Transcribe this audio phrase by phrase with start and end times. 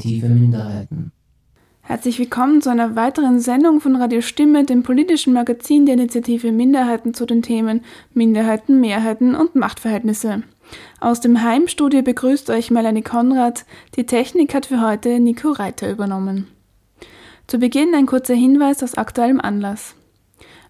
[0.00, 1.12] Initiative Minderheiten.
[1.82, 7.12] Herzlich willkommen zu einer weiteren Sendung von Radio Stimme, dem politischen Magazin der Initiative Minderheiten
[7.12, 7.84] zu den Themen
[8.14, 10.42] Minderheiten, Mehrheiten und Machtverhältnisse.
[11.00, 13.66] Aus dem Heimstudio begrüßt euch Melanie Konrad.
[13.96, 16.46] Die Technik hat für heute Nico Reiter übernommen.
[17.46, 19.96] Zu Beginn ein kurzer Hinweis aus aktuellem Anlass.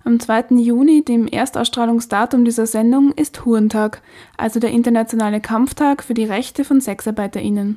[0.02, 0.56] Am 2.
[0.56, 4.02] Juni, dem Erstausstrahlungsdatum dieser Sendung, ist Hurentag,
[4.36, 7.76] also der internationale Kampftag für die Rechte von SexarbeiterInnen.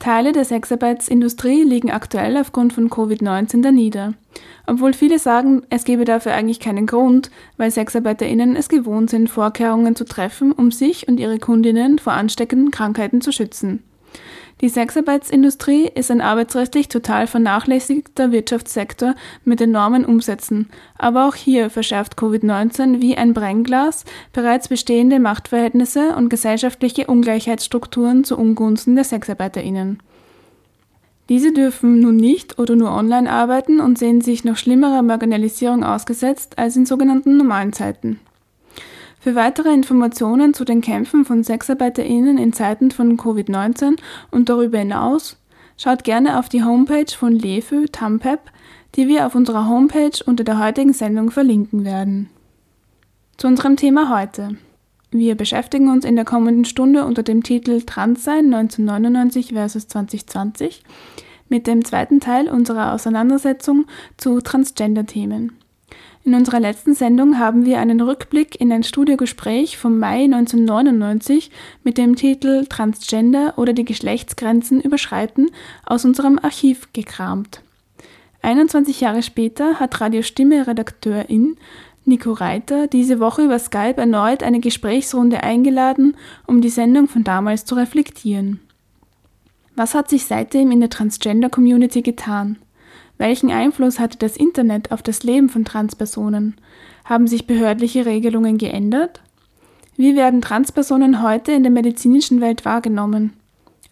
[0.00, 4.14] Teile der Sexarbeitsindustrie liegen aktuell aufgrund von Covid-19 da nieder.
[4.66, 9.94] Obwohl viele sagen, es gebe dafür eigentlich keinen Grund, weil SexarbeiterInnen es gewohnt sind, Vorkehrungen
[9.94, 13.82] zu treffen, um sich und ihre Kundinnen vor ansteckenden Krankheiten zu schützen.
[14.60, 20.68] Die Sexarbeitsindustrie ist ein arbeitsrechtlich total vernachlässigter Wirtschaftssektor mit enormen Umsätzen.
[20.98, 28.36] Aber auch hier verschärft Covid-19 wie ein Brennglas bereits bestehende Machtverhältnisse und gesellschaftliche Ungleichheitsstrukturen zu
[28.36, 30.02] Ungunsten der SexarbeiterInnen.
[31.30, 36.58] Diese dürfen nun nicht oder nur online arbeiten und sehen sich noch schlimmerer Marginalisierung ausgesetzt
[36.58, 38.20] als in sogenannten normalen Zeiten.
[39.20, 43.98] Für weitere Informationen zu den Kämpfen von SexarbeiterInnen in Zeiten von Covid-19
[44.30, 45.36] und darüber hinaus
[45.76, 48.40] schaut gerne auf die Homepage von LEFÖ Tampep,
[48.94, 52.30] die wir auf unserer Homepage unter der heutigen Sendung verlinken werden.
[53.36, 54.56] Zu unserem Thema heute.
[55.10, 60.82] Wir beschäftigen uns in der kommenden Stunde unter dem Titel Transsein 1999 versus 2020
[61.50, 63.84] mit dem zweiten Teil unserer Auseinandersetzung
[64.16, 65.59] zu Transgender-Themen.
[66.22, 71.50] In unserer letzten Sendung haben wir einen Rückblick in ein Studiogespräch vom Mai 1999
[71.82, 75.50] mit dem Titel Transgender oder die Geschlechtsgrenzen überschreiten
[75.86, 77.62] aus unserem Archiv gekramt.
[78.42, 81.56] 21 Jahre später hat Radio Stimme Redakteurin
[82.04, 86.16] Nico Reiter diese Woche über Skype erneut eine Gesprächsrunde eingeladen,
[86.46, 88.60] um die Sendung von damals zu reflektieren.
[89.76, 92.58] Was hat sich seitdem in der Transgender-Community getan?
[93.20, 96.54] Welchen Einfluss hatte das Internet auf das Leben von Transpersonen?
[97.04, 99.20] Haben sich behördliche Regelungen geändert?
[99.98, 103.34] Wie werden Transpersonen heute in der medizinischen Welt wahrgenommen?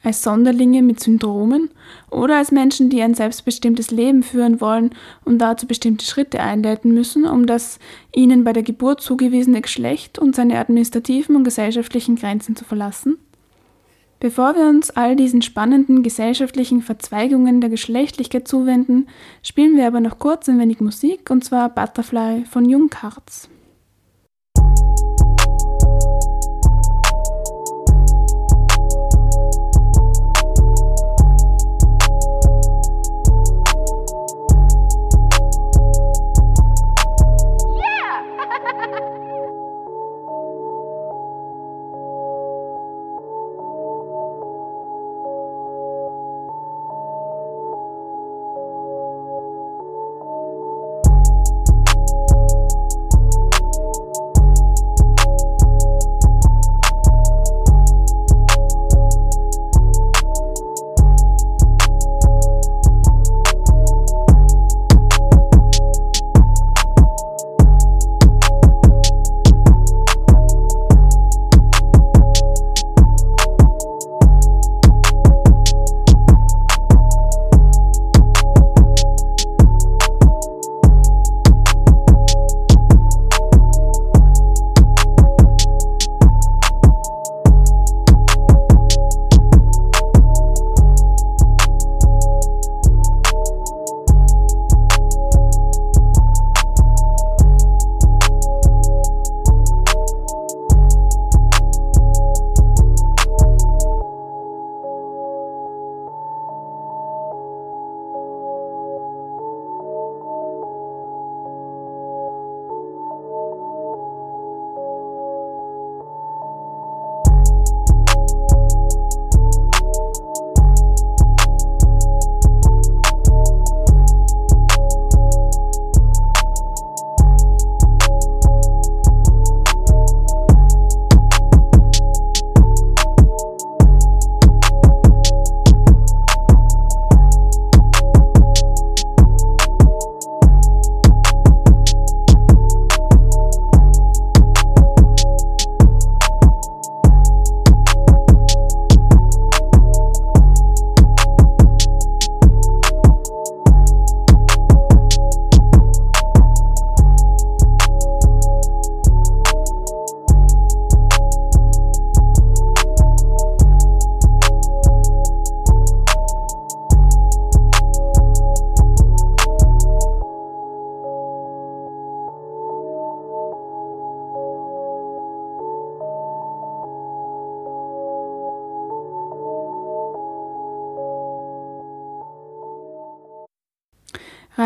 [0.02, 1.68] Als Sonderlinge mit Syndromen
[2.10, 4.94] oder als Menschen, die ein selbstbestimmtes Leben führen wollen
[5.26, 7.78] und dazu bestimmte Schritte einleiten müssen, um das
[8.16, 13.18] ihnen bei der Geburt zugewiesene Geschlecht und seine administrativen und gesellschaftlichen Grenzen zu verlassen?
[14.20, 19.06] Bevor wir uns all diesen spannenden gesellschaftlichen Verzweigungen der Geschlechtlichkeit zuwenden,
[19.44, 23.48] spielen wir aber noch kurz ein wenig Musik, und zwar Butterfly von Jung Karz.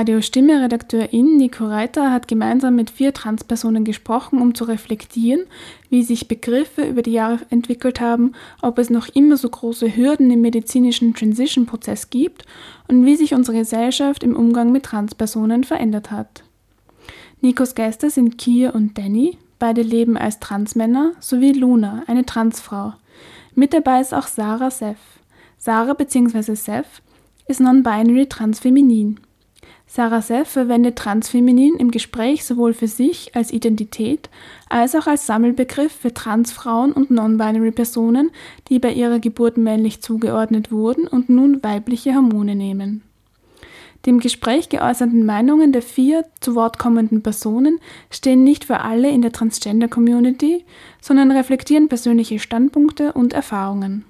[0.03, 5.45] Radio Stimme-Redakteurin Nico Reiter hat gemeinsam mit vier Transpersonen gesprochen, um zu reflektieren,
[5.91, 8.33] wie sich Begriffe über die Jahre entwickelt haben,
[8.63, 12.45] ob es noch immer so große Hürden im medizinischen Transition-Prozess gibt
[12.89, 16.43] und wie sich unsere Gesellschaft im Umgang mit Transpersonen verändert hat.
[17.41, 22.95] Nikos Gäste sind Kier und Danny, beide leben als Transmänner, sowie Luna, eine Transfrau.
[23.55, 24.97] Mit dabei ist auch Sarah Seth.
[25.59, 26.57] Sarah bzw.
[26.57, 27.03] Seth
[27.47, 29.21] ist non-binary transfeminin.
[29.95, 34.31] Sarah Seff verwendet Transfeminin im Gespräch sowohl für sich als Identität
[34.71, 38.31] als auch als Sammelbegriff für Transfrauen und non-binary Personen,
[38.69, 43.03] die bei ihrer Geburt männlich zugeordnet wurden und nun weibliche Hormone nehmen.
[44.07, 47.79] Dem Gespräch geäußerten Meinungen der vier zu Wort kommenden Personen
[48.09, 50.65] stehen nicht für alle in der Transgender-Community,
[51.03, 54.07] sondern reflektieren persönliche Standpunkte und Erfahrungen.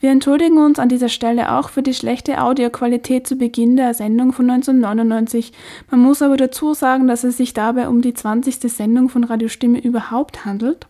[0.00, 4.32] Wir entschuldigen uns an dieser Stelle auch für die schlechte Audioqualität zu Beginn der Sendung
[4.32, 5.52] von 1999.
[5.90, 8.60] Man muss aber dazu sagen, dass es sich dabei um die 20.
[8.72, 10.86] Sendung von Radiostimme überhaupt handelt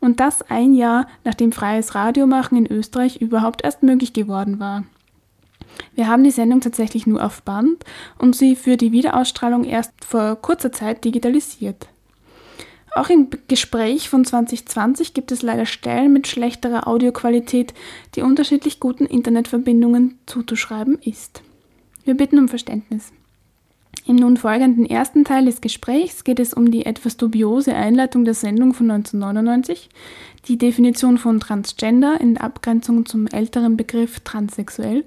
[0.00, 4.84] und das ein Jahr nachdem freies Radiomachen in Österreich überhaupt erst möglich geworden war.
[5.94, 7.84] Wir haben die Sendung tatsächlich nur auf Band
[8.18, 11.88] und sie für die Wiederausstrahlung erst vor kurzer Zeit digitalisiert.
[12.94, 17.72] Auch im Gespräch von 2020 gibt es leider Stellen mit schlechterer Audioqualität,
[18.14, 21.42] die unterschiedlich guten Internetverbindungen zuzuschreiben ist.
[22.04, 23.12] Wir bitten um Verständnis.
[24.06, 28.34] Im nun folgenden ersten Teil des Gesprächs geht es um die etwas dubiose Einleitung der
[28.34, 29.88] Sendung von 1999,
[30.48, 35.04] die Definition von Transgender in Abgrenzung zum älteren Begriff transsexuell,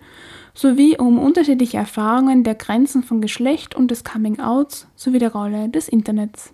[0.54, 5.90] sowie um unterschiedliche Erfahrungen der Grenzen von Geschlecht und des Coming-outs sowie der Rolle des
[5.90, 6.54] Internets.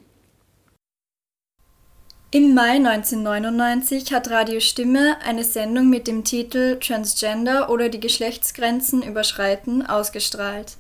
[2.32, 9.02] Im Mai 1999 hat Radio Stimme eine Sendung mit dem Titel Transgender oder die Geschlechtsgrenzen
[9.02, 10.78] überschreiten ausgestrahlt.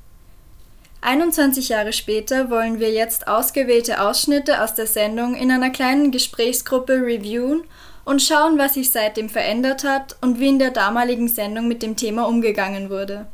[1.01, 6.94] 21 Jahre später wollen wir jetzt ausgewählte Ausschnitte aus der Sendung in einer kleinen Gesprächsgruppe
[7.01, 7.63] reviewen
[8.06, 11.95] und schauen, was sich seitdem verändert hat und wie in der damaligen Sendung mit dem
[11.95, 13.25] Thema umgegangen wurde.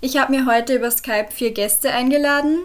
[0.00, 2.60] Ich habe mir heute über Skype vier Gäste eingeladen.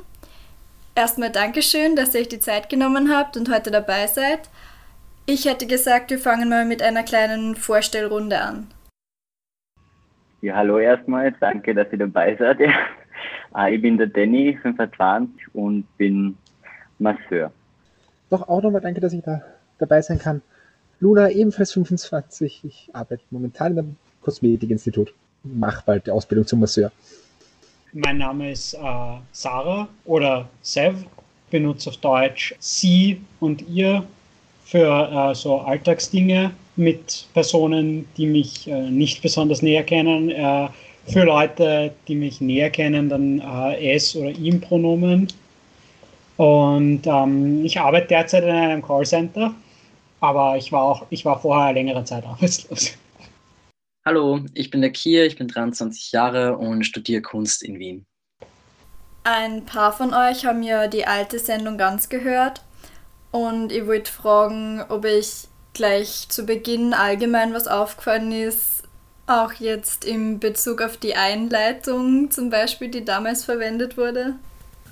[0.94, 4.42] Erstmal Dankeschön, dass ihr euch die Zeit genommen habt und heute dabei seid.
[5.28, 8.68] Ich hätte gesagt, wir fangen mal mit einer kleinen Vorstellrunde an.
[10.42, 12.60] Ja, hallo erstmal, danke, dass ihr dabei seid.
[12.60, 12.72] Ja.
[13.52, 16.38] Ah, ich bin der Danny, 25 und bin
[17.00, 17.54] Masseur.
[18.30, 19.42] Doch auch nochmal danke, dass ich da
[19.80, 20.42] dabei sein kann.
[21.00, 22.66] Luna, ebenfalls 25.
[22.66, 25.14] Ich arbeite momentan in einem Kosmetikinstitut.
[25.44, 26.92] Mache bald die Ausbildung zum Masseur.
[27.94, 28.78] Mein Name ist äh,
[29.32, 31.06] Sarah oder Sev.
[31.50, 34.06] Benutze auf Deutsch sie und ihr
[34.66, 40.32] für äh, so Alltagsdinge mit Personen, die mich äh, nicht besonders näher kennen.
[40.32, 40.68] Äh,
[41.08, 45.28] für Leute, die mich näher kennen, dann äh, es oder ihm Pronomen.
[46.38, 49.54] Und ähm, ich arbeite derzeit in einem Callcenter,
[50.20, 52.98] aber ich war auch, ich war vorher längere Zeit arbeitslos.
[54.04, 58.06] Hallo, ich bin der Kier, ich bin 23 Jahre und studiere Kunst in Wien.
[59.24, 62.65] Ein paar von euch haben ja die alte Sendung ganz gehört.
[63.36, 68.84] Und ich wollte fragen, ob ich gleich zu Beginn allgemein was aufgefallen ist,
[69.28, 74.36] auch jetzt in Bezug auf die Einleitung zum Beispiel, die damals verwendet wurde.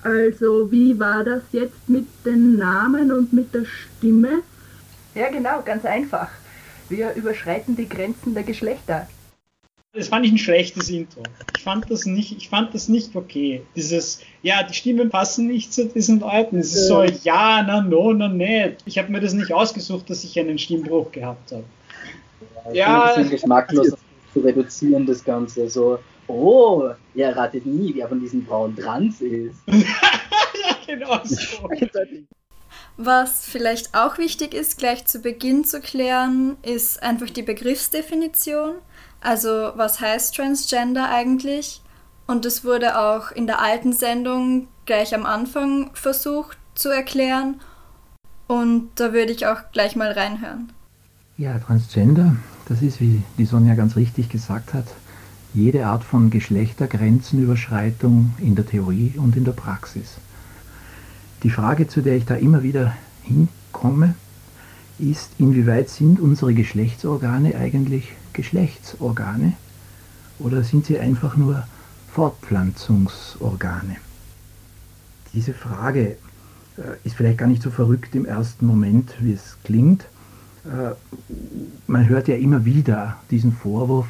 [0.03, 4.41] Also, wie war das jetzt mit den Namen und mit der Stimme?
[5.15, 6.27] Ja, genau, ganz einfach.
[6.89, 9.07] Wir überschreiten die Grenzen der Geschlechter.
[9.95, 11.21] Das fand ich ein schlechtes Intro.
[11.55, 13.63] Ich fand das nicht, ich fand das nicht okay.
[13.75, 16.57] Dieses, ja, die Stimmen passen nicht zu diesen Leuten.
[16.57, 18.77] Es ist so, ja, na, no, na, nicht.
[18.85, 21.63] Ich habe mir das nicht ausgesucht, dass ich einen Stimmbruch gehabt habe.
[22.69, 23.89] Ja, ja ein bisschen geschmacklos
[24.33, 25.69] zu reduzieren, das Ganze.
[25.69, 29.57] So, oh, ihr ratet nie, wer von diesen Frauen trans ist.
[29.67, 31.69] ja, genau so.
[32.97, 38.75] Was vielleicht auch wichtig ist, gleich zu Beginn zu klären, ist einfach die Begriffsdefinition.
[39.23, 41.81] Also was heißt Transgender eigentlich?
[42.27, 47.61] Und es wurde auch in der alten Sendung gleich am Anfang versucht zu erklären.
[48.47, 50.73] Und da würde ich auch gleich mal reinhören.
[51.37, 52.35] Ja, Transgender,
[52.67, 54.87] das ist, wie die Sonja ganz richtig gesagt hat,
[55.53, 60.17] jede Art von Geschlechtergrenzenüberschreitung in der Theorie und in der Praxis.
[61.43, 64.15] Die Frage, zu der ich da immer wieder hinkomme,
[64.99, 69.53] ist, inwieweit sind unsere Geschlechtsorgane eigentlich Geschlechtsorgane
[70.39, 71.67] oder sind sie einfach nur
[72.13, 73.97] Fortpflanzungsorgane?
[75.33, 76.17] Diese Frage
[76.77, 80.05] äh, ist vielleicht gar nicht so verrückt im ersten Moment, wie es klingt.
[80.65, 80.95] Äh,
[81.87, 84.07] man hört ja immer wieder diesen Vorwurf,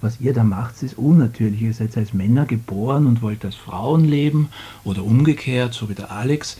[0.00, 1.62] was ihr da macht, ist unnatürlich.
[1.62, 4.50] Ihr seid als Männer geboren und wollt als Frauen leben
[4.84, 6.58] oder umgekehrt, so wie der Alex.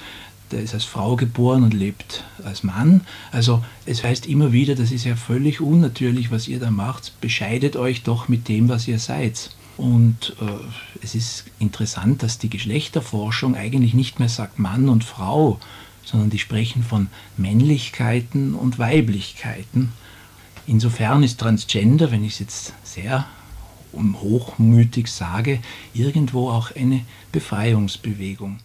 [0.52, 3.00] Der ist als Frau geboren und lebt als Mann.
[3.32, 7.20] Also es heißt immer wieder, das ist ja völlig unnatürlich, was ihr da macht.
[7.20, 9.50] Bescheidet euch doch mit dem, was ihr seid.
[9.76, 10.44] Und äh,
[11.02, 15.58] es ist interessant, dass die Geschlechterforschung eigentlich nicht mehr sagt Mann und Frau,
[16.04, 19.92] sondern die sprechen von Männlichkeiten und Weiblichkeiten.
[20.66, 23.26] Insofern ist Transgender, wenn ich es jetzt sehr
[23.92, 25.60] hochmütig sage,
[25.94, 28.58] irgendwo auch eine Befreiungsbewegung.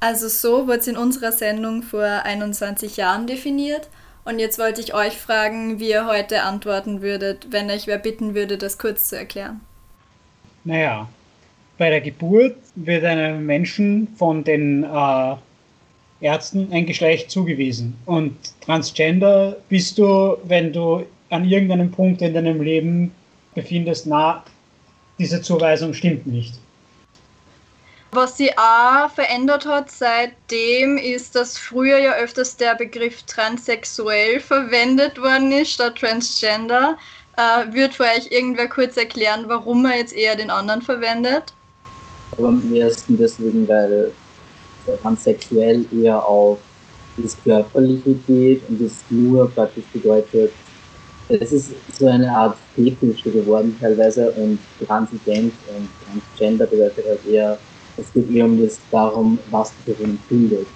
[0.00, 3.88] Also so wurde es in unserer Sendung vor 21 Jahren definiert.
[4.24, 8.34] Und jetzt wollte ich euch fragen, wie ihr heute antworten würdet, wenn euch wer bitten
[8.34, 9.60] würde, das kurz zu erklären.
[10.64, 11.08] Naja,
[11.78, 15.34] bei der Geburt wird einem Menschen von den äh,
[16.20, 17.96] Ärzten ein Geschlecht zugewiesen.
[18.04, 23.12] Und Transgender bist du, wenn du an irgendeinem Punkt in deinem Leben
[23.54, 24.44] befindest, na,
[25.18, 26.54] diese Zuweisung stimmt nicht.
[28.12, 35.20] Was sie auch verändert hat seitdem, ist, dass früher ja öfters der Begriff transsexuell verwendet
[35.20, 36.96] worden ist statt Transgender.
[37.36, 41.52] Äh, wird euch irgendwer kurz erklären, warum man jetzt eher den anderen verwendet?
[42.32, 44.10] Aber am ersten deswegen, weil
[45.02, 46.58] transsexuell eher auf
[47.16, 50.52] das Körperliche geht und es nur praktisch bedeutet,
[51.28, 57.58] es ist so eine Art Fetisch geworden teilweise und transident und transgender bedeutet halt eher,
[57.98, 60.66] es geht eher um das darum, was die Person findet.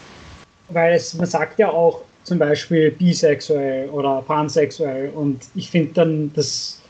[0.68, 6.32] Weil es, man sagt ja auch zum Beispiel bisexuell oder pansexuell und ich finde dann,
[6.34, 6.80] dass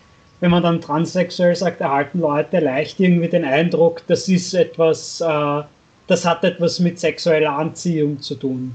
[0.40, 5.62] wenn man dann transsexuell sagt, erhalten Leute leicht irgendwie den Eindruck, das ist etwas, äh,
[6.08, 8.74] das hat etwas mit sexueller Anziehung zu tun.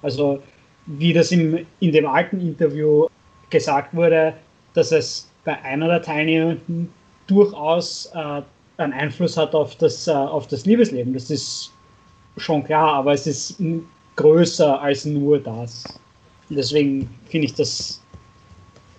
[0.00, 0.42] Also
[0.86, 3.08] wie das im, in dem alten Interview
[3.50, 4.32] gesagt wurde,
[4.72, 6.90] dass es bei einer der Teilnehmenden
[7.26, 8.40] durchaus äh,
[8.78, 11.12] einen Einfluss hat auf das, äh, auf das Liebesleben.
[11.14, 11.72] Das ist
[12.36, 13.60] schon klar, aber es ist
[14.16, 15.84] größer als nur das.
[16.48, 18.00] Deswegen finde ich das,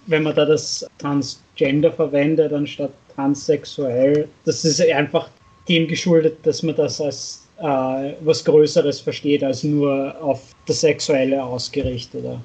[0.07, 5.29] wenn man da das Transgender verwendet anstatt transsexuell, das ist einfach
[5.67, 11.43] dem geschuldet, dass man das als äh, was Größeres versteht als nur auf das Sexuelle
[11.43, 12.39] ausgerichtete.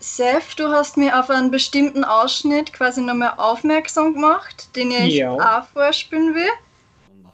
[0.00, 5.30] Seth, du hast mir auf einen bestimmten Ausschnitt quasi nochmal aufmerksam gemacht, den ich ja.
[5.30, 6.48] auch vorspielen will.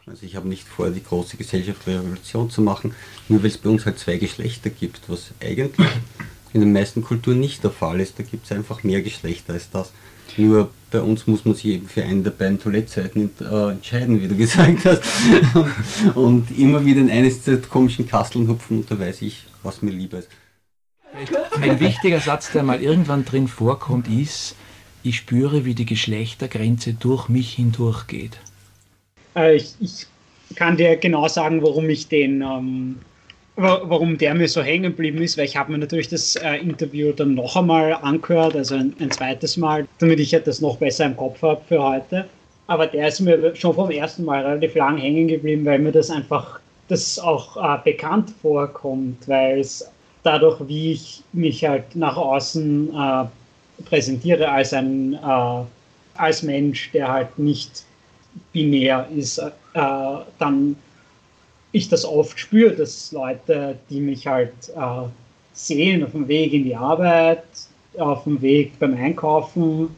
[0.04, 2.94] Also ich habe nicht vor, die große gesellschaftliche Revolution zu machen,
[3.28, 5.88] nur weil es bei uns halt zwei Geschlechter gibt, was eigentlich
[6.52, 8.18] in den meisten Kulturen nicht der Fall ist.
[8.18, 9.92] Da gibt es einfach mehr Geschlechter als das.
[10.36, 14.28] Nur bei uns muss man sich eben für eine der beiden Toilettseiten äh, entscheiden, wie
[14.28, 15.02] du gesagt hast.
[16.14, 19.92] und immer wieder in eines dieser komischen Kasteln hupfen und da weiß ich, was mir
[19.92, 20.28] lieber ist.
[21.60, 24.56] Ein wichtiger Satz, der mal irgendwann drin vorkommt, ist,
[25.02, 28.38] ich spüre, wie die Geschlechtergrenze durch mich hindurchgeht.
[29.34, 30.06] Äh, ich, ich,
[30.54, 32.96] kann dir genau sagen, warum ich den ähm,
[33.56, 37.12] warum der mir so hängen geblieben ist, weil ich habe mir natürlich das äh, Interview
[37.12, 41.16] dann noch einmal angehört, also ein, ein, zweites Mal, damit ich das noch besser im
[41.16, 42.26] Kopf habe für heute.
[42.66, 46.10] Aber der ist mir schon vom ersten Mal relativ lang hängen geblieben, weil mir das
[46.10, 49.90] einfach das auch äh, bekannt vorkommt, weil es
[50.26, 53.24] dadurch, wie ich mich halt nach außen äh,
[53.84, 55.64] präsentiere als ein äh,
[56.18, 57.84] als Mensch, der halt nicht
[58.52, 59.50] binär ist, äh,
[60.38, 60.76] dann
[61.72, 65.08] ich das oft spüre, dass Leute, die mich halt äh,
[65.52, 67.44] sehen auf dem Weg in die Arbeit,
[67.98, 69.94] auf dem Weg beim Einkaufen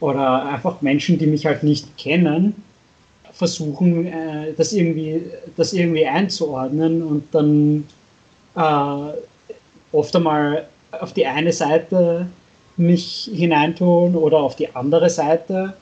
[0.00, 2.54] oder einfach Menschen, die mich halt nicht kennen,
[3.32, 5.22] versuchen, äh, das, irgendwie,
[5.56, 7.86] das irgendwie einzuordnen und dann
[8.56, 9.18] äh,
[9.96, 12.26] oft einmal auf die eine Seite
[12.76, 15.74] mich hineintun oder auf die andere Seite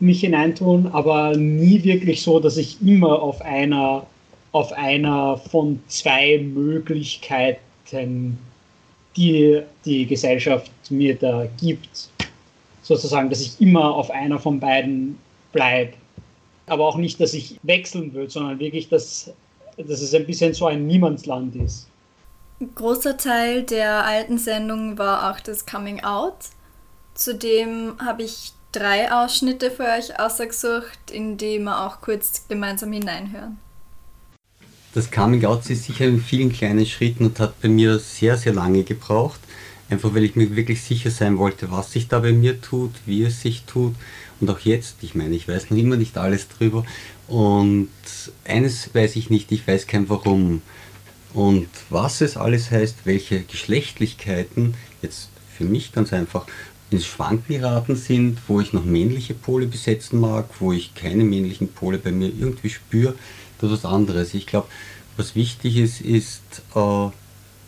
[0.00, 4.06] mich hineintun, aber nie wirklich so, dass ich immer auf einer
[4.52, 8.36] auf einer von zwei Möglichkeiten,
[9.16, 12.08] die die Gesellschaft mir da gibt.
[12.82, 15.18] Sozusagen, dass ich immer auf einer von beiden
[15.52, 15.92] bleibe.
[16.66, 19.32] Aber auch nicht, dass ich wechseln will, sondern wirklich, dass,
[19.76, 21.89] dass es ein bisschen so ein Niemandsland ist.
[22.60, 26.36] Ein großer Teil der alten Sendung war auch das Coming Out.
[27.14, 33.58] Zudem habe ich drei Ausschnitte für euch ausgesucht, in die wir auch kurz gemeinsam hineinhören
[34.92, 38.52] das Coming Out ist sicher in vielen kleinen Schritten und hat bei mir sehr, sehr
[38.52, 39.40] lange gebraucht.
[39.88, 43.24] Einfach weil ich mir wirklich sicher sein wollte, was sich da bei mir tut, wie
[43.24, 43.94] es sich tut.
[44.40, 46.84] Und auch jetzt, ich meine, ich weiß noch immer nicht alles drüber.
[47.28, 47.88] Und
[48.44, 50.62] eines weiß ich nicht, ich weiß kein Warum.
[51.32, 56.46] Und was es alles heißt, welche Geschlechtlichkeiten, jetzt für mich ganz einfach,
[56.90, 61.72] ins Schwanken geraten sind, wo ich noch männliche Pole besetzen mag, wo ich keine männlichen
[61.72, 63.14] Pole bei mir irgendwie spüre,
[63.60, 64.34] das ist was anderes.
[64.34, 64.66] Ich glaube,
[65.16, 67.08] was wichtig ist, ist äh,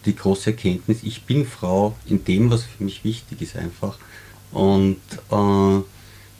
[0.06, 3.98] die große Erkenntnis, ich bin Frau in dem, was für mich wichtig ist einfach.
[4.50, 5.00] Und
[5.30, 5.84] äh,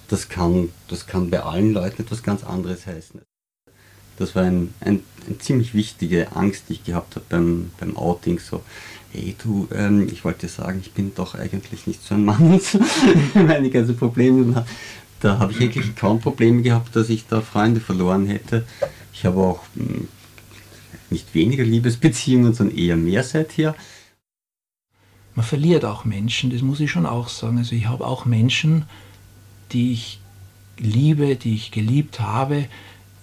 [0.09, 3.23] das, kann, das kann bei allen Leuten etwas ganz anderes heißen.
[4.19, 8.38] Das war ein, ein, eine ziemlich wichtige Angst, die ich gehabt habe beim, beim Outing.
[8.38, 8.62] So,
[9.12, 12.61] hey du, ähm, ich wollte sagen, ich bin doch eigentlich nicht so ein Mann.
[13.35, 14.64] Meine ganzen Probleme.
[15.21, 18.64] Da habe ich eigentlich kaum Probleme gehabt, dass ich da Freunde verloren hätte.
[19.12, 20.09] Ich habe auch hm,
[21.11, 23.76] nicht weniger Liebesbeziehungen, sondern eher mehr seither.
[25.35, 27.59] Man verliert auch Menschen, das muss ich schon auch sagen.
[27.59, 28.85] Also ich habe auch Menschen,
[29.73, 30.21] die ich
[30.79, 32.67] liebe, die ich geliebt habe,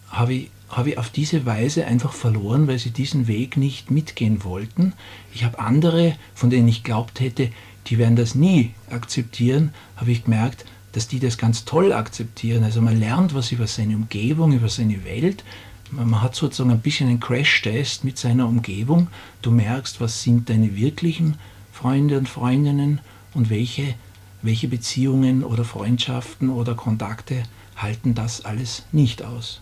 [0.10, 4.44] habe ich, habe ich auf diese Weise einfach verloren, weil sie diesen Weg nicht mitgehen
[4.44, 4.94] wollten.
[5.34, 7.50] Ich habe andere, von denen ich glaubt hätte,
[7.88, 12.64] die werden das nie akzeptieren, habe ich gemerkt, dass die das ganz toll akzeptieren.
[12.64, 15.44] Also man lernt was über seine Umgebung, über seine Welt.
[15.92, 19.08] Man hat sozusagen ein bisschen einen Crash-Test mit seiner Umgebung.
[19.42, 21.38] Du merkst, was sind deine wirklichen
[21.72, 23.00] Freunde und Freundinnen
[23.34, 23.96] und welche,
[24.42, 27.44] welche Beziehungen oder Freundschaften oder Kontakte
[27.76, 29.62] halten das alles nicht aus.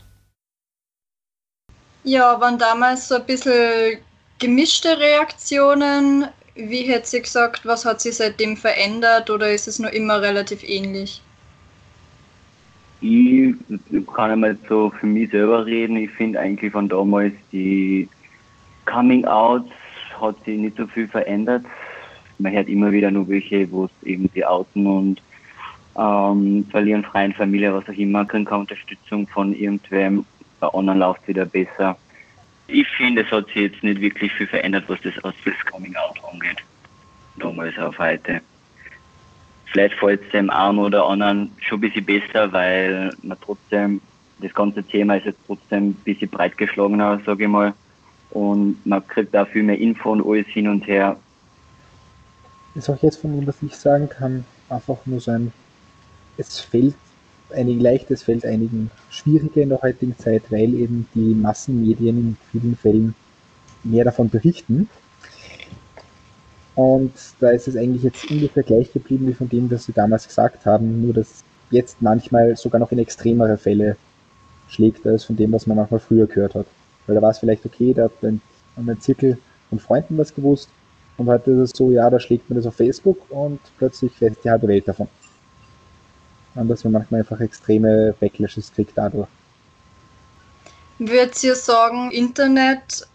[2.07, 3.97] Ja, waren damals so ein bisschen
[4.39, 6.27] gemischte Reaktionen.
[6.55, 10.63] Wie hätte sie gesagt, was hat sich seitdem verändert oder ist es nur immer relativ
[10.63, 11.21] ähnlich?
[13.01, 13.53] Ich
[14.15, 15.97] kann einmal so für mich selber reden.
[15.97, 18.07] Ich finde eigentlich von damals die
[18.85, 19.69] Coming Outs
[20.21, 21.65] hat sich nicht so viel verändert.
[22.37, 25.21] Man hört immer wieder nur welche, wo es eben die outen und
[25.97, 30.25] ähm, verlieren freien Familie, was auch immer, kriegen keine Unterstützung von irgendwem.
[30.59, 31.97] Bei anderen läuft es wieder besser.
[32.67, 36.19] Ich finde, es hat sich jetzt nicht wirklich viel verändert, was das, das Coming Out
[36.31, 36.57] angeht.
[37.37, 38.41] Damals auf heute.
[39.67, 44.01] Vielleicht fällt es dem einen oder anderen schon ein bisschen besser, weil man trotzdem,
[44.39, 47.73] das ganze Thema ist jetzt trotzdem ein bisschen breit geschlagener, sage ich mal.
[48.31, 51.17] Und man kriegt da viel mehr Info und alles hin und her.
[52.75, 55.51] Ist auch jetzt von dem, was ich sagen kann, einfach nur so ein,
[56.37, 56.95] es fällt
[57.51, 62.37] einigen leicht, es fällt einigen schwieriger in der heutigen Zeit, weil eben die Massenmedien in
[62.51, 63.15] vielen Fällen
[63.83, 64.89] mehr davon berichten
[66.77, 70.27] und da ist es eigentlich jetzt ungefähr gleich geblieben wie von dem, was Sie damals
[70.27, 73.97] gesagt haben, nur dass jetzt manchmal sogar noch in extremere Fälle
[74.69, 76.67] schlägt als von dem, was man manchmal früher gehört hat.
[77.07, 78.41] Weil da war es vielleicht okay, da hat ein,
[78.75, 80.69] ein Zirkel von Freunden was gewusst
[81.17, 84.33] und heute ist es so, ja, da schlägt man das auf Facebook und plötzlich weiß
[84.43, 85.07] die halbe Welt davon.
[86.57, 89.27] Und dass man manchmal einfach extreme Backlashes kriegt dadurch.
[90.97, 93.07] Würdet ihr sagen, Internet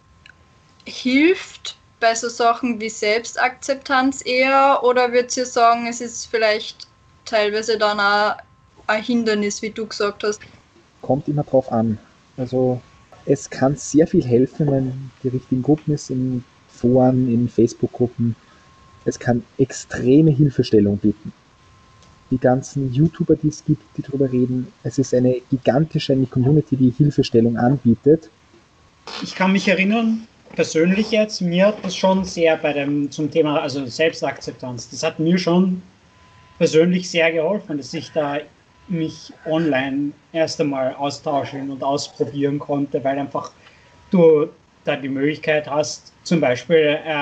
[0.87, 6.87] hilft bei so Sachen wie Selbstakzeptanz eher oder würdet ihr sagen, es ist vielleicht
[7.25, 8.37] teilweise dann auch
[8.87, 10.41] ein Hindernis, wie du gesagt hast?
[11.01, 11.99] Kommt immer drauf an.
[12.37, 12.81] Also
[13.25, 18.37] es kann sehr viel helfen, wenn die richtigen Gruppen ist, in Foren, in Facebook-Gruppen.
[19.05, 21.33] Es kann extreme Hilfestellung bieten.
[22.33, 26.91] Die ganzen YouTuber, die es gibt, die darüber reden, es ist eine gigantische Community, die
[26.97, 28.31] Hilfestellung anbietet.
[29.23, 33.61] Ich kann mich erinnern, persönlich jetzt, mir hat das schon sehr bei dem zum Thema,
[33.61, 35.83] also Selbstakzeptanz, das hat mir schon
[36.57, 38.39] persönlich sehr geholfen, dass ich da
[38.89, 43.53] mich online erst einmal austauschen und ausprobieren konnte, weil einfach
[44.11, 44.49] du
[44.85, 47.15] da die Möglichkeit hast, zum Beispiel äh,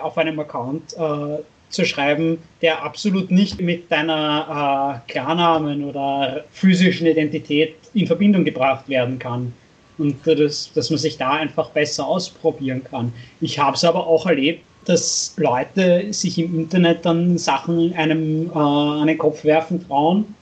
[0.00, 1.42] auf einem Account äh,
[1.72, 8.88] zu schreiben, der absolut nicht mit deiner äh, Klarnamen oder physischen Identität in Verbindung gebracht
[8.88, 9.52] werden kann
[9.98, 13.12] und das, dass man sich da einfach besser ausprobieren kann.
[13.40, 18.58] Ich habe es aber auch erlebt, dass Leute sich im Internet dann Sachen einem äh,
[18.58, 20.34] an den Kopf werfen trauen,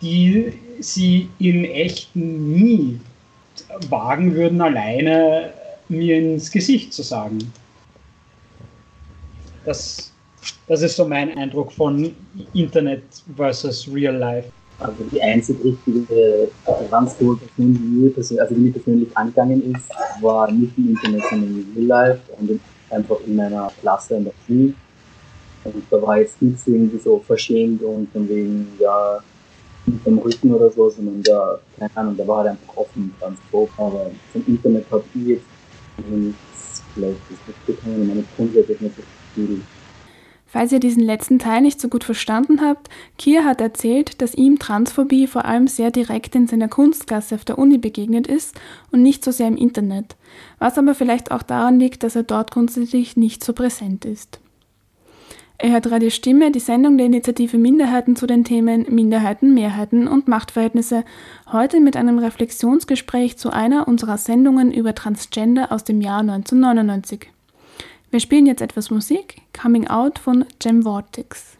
[0.00, 3.00] die sie im Echten nie
[3.88, 5.52] wagen würden, alleine
[5.88, 7.52] mir ins Gesicht zu sagen.
[9.64, 10.11] Das,
[10.66, 12.14] das ist so mein Eindruck von
[12.54, 13.02] Internet
[13.36, 14.48] versus Real Life.
[14.78, 19.88] Also die einzig richtige Transformation, die mir persönlich, also die mir persönlich angegangen ist,
[20.20, 24.32] war nicht im Internet, sondern im Real Life und einfach in meiner Klasse in der
[24.46, 24.74] Schule.
[25.64, 29.22] Und da war jetzt nichts irgendwie so verschämt und von wegen, ja,
[29.86, 33.38] mit dem Rücken oder so, sondern da, keine Ahnung, da war halt einfach offen, ganz
[33.50, 33.70] grob.
[33.76, 35.44] Aber zum Internet habe ich jetzt
[36.08, 39.02] nichts, vielleicht das mitbekommen und meine wird nicht so
[39.34, 39.60] viel
[40.52, 44.58] Falls ihr diesen letzten Teil nicht so gut verstanden habt, Kier hat erzählt, dass ihm
[44.58, 48.60] Transphobie vor allem sehr direkt in seiner Kunstklasse auf der Uni begegnet ist
[48.90, 50.14] und nicht so sehr im Internet,
[50.58, 54.40] was aber vielleicht auch daran liegt, dass er dort grundsätzlich nicht so präsent ist.
[55.56, 60.28] Er hört Radio Stimme, die Sendung der Initiative Minderheiten zu den Themen Minderheiten, Mehrheiten und
[60.28, 61.04] Machtverhältnisse.
[61.50, 67.30] Heute mit einem Reflexionsgespräch zu einer unserer Sendungen über Transgender aus dem Jahr 1999.
[68.12, 71.56] Wir spielen jetzt etwas Musik, Coming Out von Gem Vortex.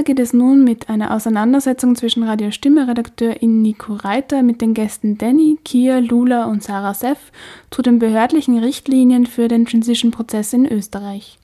[0.00, 5.18] Weiter geht es nun mit einer Auseinandersetzung zwischen Radio Stimme-Redakteurin Nico Reiter mit den Gästen
[5.18, 7.30] Danny, Kia, Lula und Sarah Seff
[7.70, 11.38] zu den behördlichen Richtlinien für den Transition-Prozess in Österreich.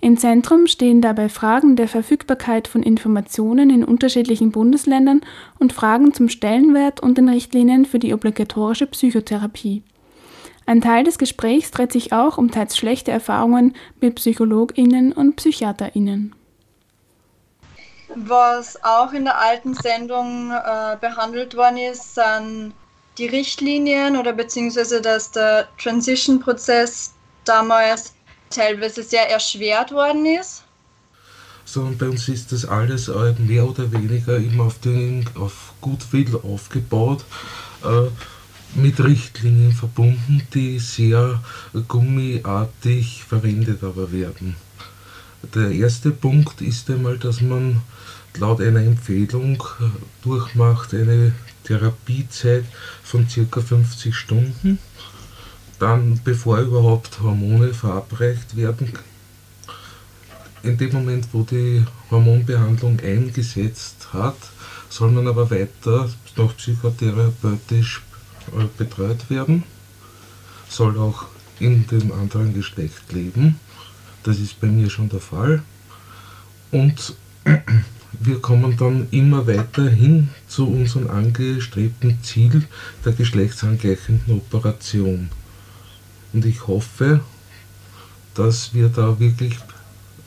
[0.00, 5.20] Im Zentrum stehen dabei Fragen der Verfügbarkeit von Informationen in unterschiedlichen Bundesländern
[5.60, 9.84] und Fragen zum Stellenwert und den Richtlinien für die obligatorische Psychotherapie.
[10.66, 16.34] Ein Teil des Gesprächs dreht sich auch um teils schlechte Erfahrungen mit PsychologInnen und PsychiaterInnen.
[18.16, 22.72] Was auch in der alten Sendung äh, behandelt worden ist, sind
[23.18, 27.12] die Richtlinien oder beziehungsweise dass der Transition-Prozess
[27.44, 28.14] damals
[28.50, 30.62] teilweise sehr erschwert worden ist.
[31.64, 35.72] So, und bei uns ist das alles äh, mehr oder weniger immer auf, den, auf
[35.80, 37.24] Goodwill aufgebaut,
[37.82, 38.10] äh,
[38.78, 41.40] mit Richtlinien verbunden, die sehr
[41.88, 44.56] gummiartig verwendet aber werden.
[45.54, 47.82] Der erste Punkt ist einmal, dass man
[48.38, 49.84] laut einer Empfehlung äh,
[50.22, 51.32] durchmacht eine
[51.64, 52.64] Therapiezeit
[53.02, 54.78] von circa 50 Stunden.
[55.78, 58.92] Dann, bevor überhaupt Hormone verabreicht werden,
[60.62, 64.36] in dem Moment, wo die Hormonbehandlung eingesetzt hat,
[64.88, 68.02] soll man aber weiter noch psychotherapeutisch
[68.56, 69.64] äh, betreut werden,
[70.68, 71.26] soll auch
[71.60, 73.60] in dem anderen Geschlecht leben.
[74.22, 75.62] Das ist bei mir schon der Fall.
[76.70, 77.14] Und
[78.20, 82.64] wir kommen dann immer weiter hin zu unserem angestrebten Ziel
[83.04, 85.30] der geschlechtsangleichenden Operation.
[86.32, 87.20] Und ich hoffe,
[88.34, 89.56] dass wir da wirklich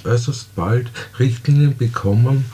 [0.03, 2.45] äußerst bald Richtlinien bekommen,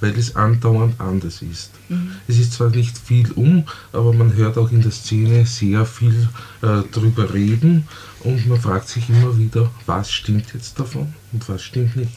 [0.00, 1.70] weil es andauernd anders ist.
[1.88, 2.12] Mhm.
[2.28, 6.28] Es ist zwar nicht viel um, aber man hört auch in der Szene sehr viel
[6.62, 7.88] äh, drüber reden
[8.20, 12.12] und man fragt sich immer wieder, was stimmt jetzt davon und was stimmt nicht.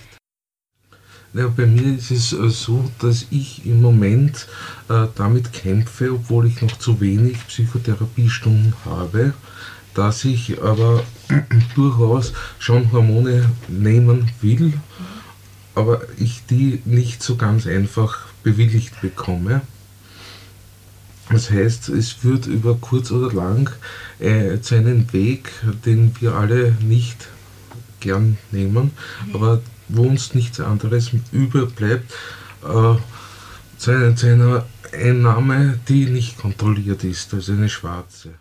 [1.34, 4.48] Ja, bei mir ist es äh, so, dass ich im Moment
[4.89, 9.34] äh, damit kämpfe, obwohl ich noch zu wenig Psychotherapiestunden habe,
[9.94, 11.04] dass ich aber
[11.76, 14.74] durchaus schon Hormone nehmen will,
[15.74, 19.62] aber ich die nicht so ganz einfach bewilligt bekomme.
[21.30, 23.70] Das heißt, es wird über kurz oder lang
[24.20, 25.50] äh, zu einem Weg,
[25.86, 27.30] den wir alle nicht
[28.02, 28.91] gern nehmen,
[29.32, 32.12] aber wo uns nichts anderes überbleibt,
[32.63, 32.95] äh,
[33.77, 38.34] zu, einer, zu einer Einnahme, die nicht kontrolliert ist, also eine schwarze.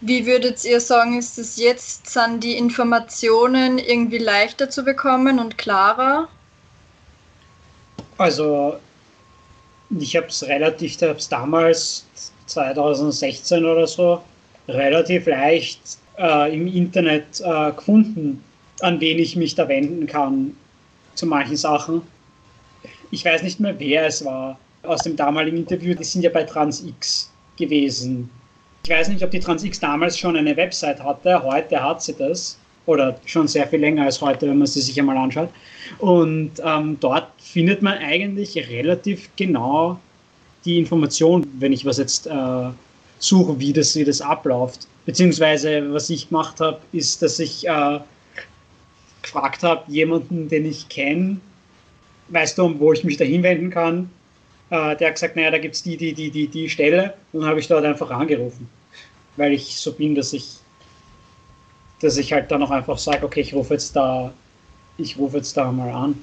[0.00, 5.56] Wie würdet ihr sagen, ist es jetzt, sind die Informationen irgendwie leichter zu bekommen und
[5.56, 6.28] klarer?
[8.18, 8.78] Also,
[9.98, 12.06] ich habe es relativ, ich habe es damals
[12.46, 14.22] 2016 oder so
[14.68, 15.80] relativ leicht
[16.18, 18.44] äh, im Internet äh, gefunden,
[18.80, 20.56] an wen ich mich da wenden kann
[21.14, 22.02] zu manchen Sachen.
[23.10, 25.94] Ich weiß nicht mehr, wer es war aus dem damaligen Interview.
[25.94, 28.28] Die sind ja bei TransX gewesen.
[28.84, 31.42] Ich weiß nicht, ob die TransX damals schon eine Website hatte.
[31.42, 32.58] Heute hat sie das.
[32.86, 35.48] Oder schon sehr viel länger als heute, wenn man sie sich einmal anschaut.
[35.98, 39.98] Und ähm, dort findet man eigentlich relativ genau
[40.64, 42.68] die Information, wenn ich was jetzt äh,
[43.18, 44.86] suche, wie das, wie das abläuft.
[45.04, 47.98] Beziehungsweise, was ich gemacht habe, ist, dass ich äh,
[49.26, 51.40] gefragt habe, jemanden, den ich kenne,
[52.28, 54.10] weißt du, wo ich mich da hinwenden kann?
[54.70, 57.14] Äh, der hat gesagt, naja, da gibt es die, die, die, die, die Stelle.
[57.32, 58.68] Und dann habe ich dort einfach angerufen.
[59.36, 60.56] Weil ich so bin, dass ich,
[62.00, 64.32] dass ich halt dann auch einfach sage, okay, ich rufe jetzt da,
[64.98, 66.18] ich rufe jetzt da mal an.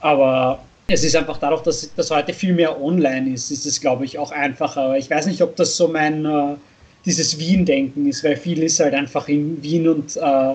[0.00, 4.04] Aber es ist einfach dadurch, dass das heute viel mehr online ist, ist es, glaube
[4.04, 4.96] ich, auch einfacher.
[4.96, 6.56] Ich weiß nicht, ob das so mein, äh,
[7.04, 10.54] dieses Wien-Denken ist, weil viel ist halt einfach in Wien und äh,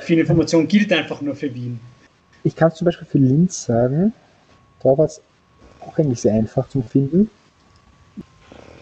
[0.00, 1.80] viel Information gilt einfach nur für Wien.
[2.44, 4.12] Ich kann es zum Beispiel für Linz sagen,
[4.82, 5.20] da war es
[5.80, 7.30] auch eigentlich sehr einfach zu finden.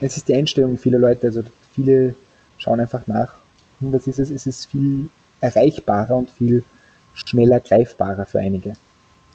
[0.00, 1.42] Es ist die Einstellung vieler Leute, also
[1.74, 2.14] viele
[2.58, 3.34] schauen einfach nach.
[3.80, 5.08] Und das ist es, es ist viel
[5.40, 6.64] erreichbarer und viel
[7.14, 8.74] schneller greifbarer für einige.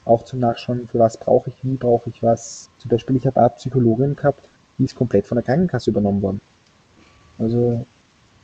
[0.04, 2.68] Auch zum Nachschauen, für was brauche ich, wie brauche ich was.
[2.78, 6.40] Zum Beispiel, ich habe eine Psychologin gehabt, die ist komplett von der Krankenkasse übernommen worden.
[7.38, 7.84] Also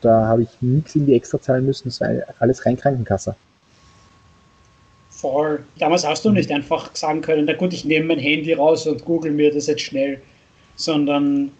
[0.07, 3.35] da habe ich nichts irgendwie extra zahlen müssen, das war alles rein Krankenkasse.
[5.11, 5.65] Voll.
[5.79, 9.05] Damals hast du nicht einfach sagen können, na gut, ich nehme mein Handy raus und
[9.05, 10.21] google mir das jetzt schnell,
[10.77, 11.51] sondern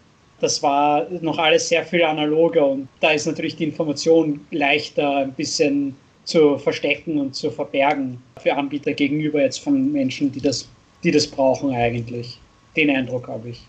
[0.41, 5.33] das war noch alles sehr viel analoger und da ist natürlich die Information leichter ein
[5.33, 10.69] bisschen zu verstecken und zu verbergen für Anbieter gegenüber jetzt von Menschen, die das,
[11.03, 12.39] die das brauchen eigentlich.
[12.77, 13.63] Den Eindruck habe ich.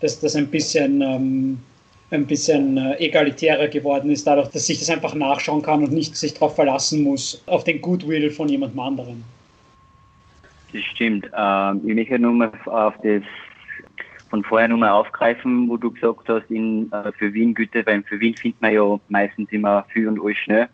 [0.00, 1.58] Dass das ein bisschen, ähm,
[2.10, 6.16] ein bisschen äh, egalitärer geworden ist, dadurch, dass ich das einfach nachschauen kann und nicht
[6.16, 9.24] sich darauf verlassen muss, auf den Goodwill von jemandem anderen.
[10.72, 11.30] Das stimmt.
[11.36, 13.22] Ähm, ich möchte nur mal auf das
[14.28, 18.20] von vorher nochmal aufgreifen, wo du gesagt hast, in, äh, für Wien Güte, weil für
[18.20, 20.68] Wien findet man ja meistens immer viel und alles schnell.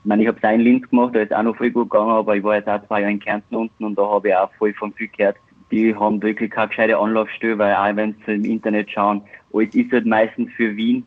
[0.00, 2.10] Ich meine, ich habe es in Linz gemacht, da ist auch noch voll gut gegangen,
[2.10, 4.50] aber ich war jetzt auch zwei Jahre in Kärnten unten und da habe ich auch
[4.58, 5.36] voll von viel gehört.
[5.70, 9.92] Die haben wirklich keine gescheite Anlaufstelle, weil auch wenn sie im Internet schauen, alles ist
[9.92, 11.06] halt meistens für Wien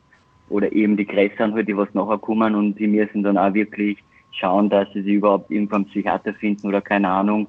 [0.49, 3.97] oder eben die größeren halt, die was nachher kommen und die müssen dann auch wirklich
[4.31, 7.47] schauen, dass sie sich überhaupt irgendwann Psychiater finden oder keine Ahnung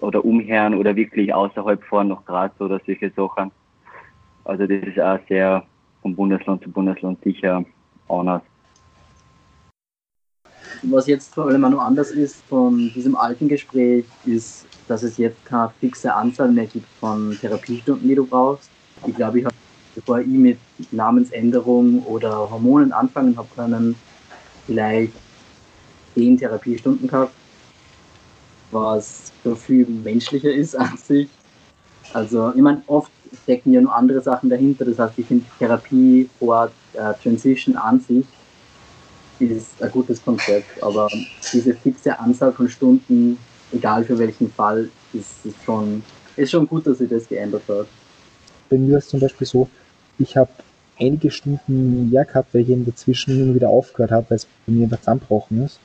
[0.00, 3.50] oder umhören oder wirklich außerhalb fahren nach Graz oder solche Sachen.
[4.44, 5.64] Also das ist auch sehr
[6.02, 7.64] vom Bundesland zu Bundesland sicher
[8.08, 8.42] anders.
[10.82, 15.16] Was jetzt vor allem auch noch anders ist von diesem alten Gespräch, ist, dass es
[15.16, 18.70] jetzt keine fixe Anzahl mehr gibt von Therapiestunden, die du brauchst.
[19.06, 19.54] Ich glaube, ich habe,
[19.94, 20.58] bevor ich mit
[20.92, 23.96] Namensänderung oder Hormonen anfangen habe können,
[24.66, 25.12] vielleicht
[26.14, 27.32] zehn Therapiestunden gehabt.
[28.70, 31.28] was für viel menschlicher ist an sich.
[32.12, 33.10] Also, ich meine, oft
[33.42, 34.84] stecken ja nur andere Sachen dahinter.
[34.84, 38.26] Das heißt, ich finde Therapie vor äh, Transition an sich
[39.40, 41.08] ist ein gutes Konzept, aber
[41.52, 43.38] diese fixe Anzahl von Stunden,
[43.72, 46.02] egal für welchen Fall, ist, ist, schon,
[46.36, 47.86] ist schon gut, dass sich das geändert hat.
[48.68, 49.68] Bei mir ist es zum Beispiel so,
[50.18, 50.50] ich habe
[50.98, 54.72] einige Stunden mehr gehabt, weil ich eben dazwischen immer wieder aufgehört habe, weil es bei
[54.72, 55.78] mir einfach zusammengebrochen ist.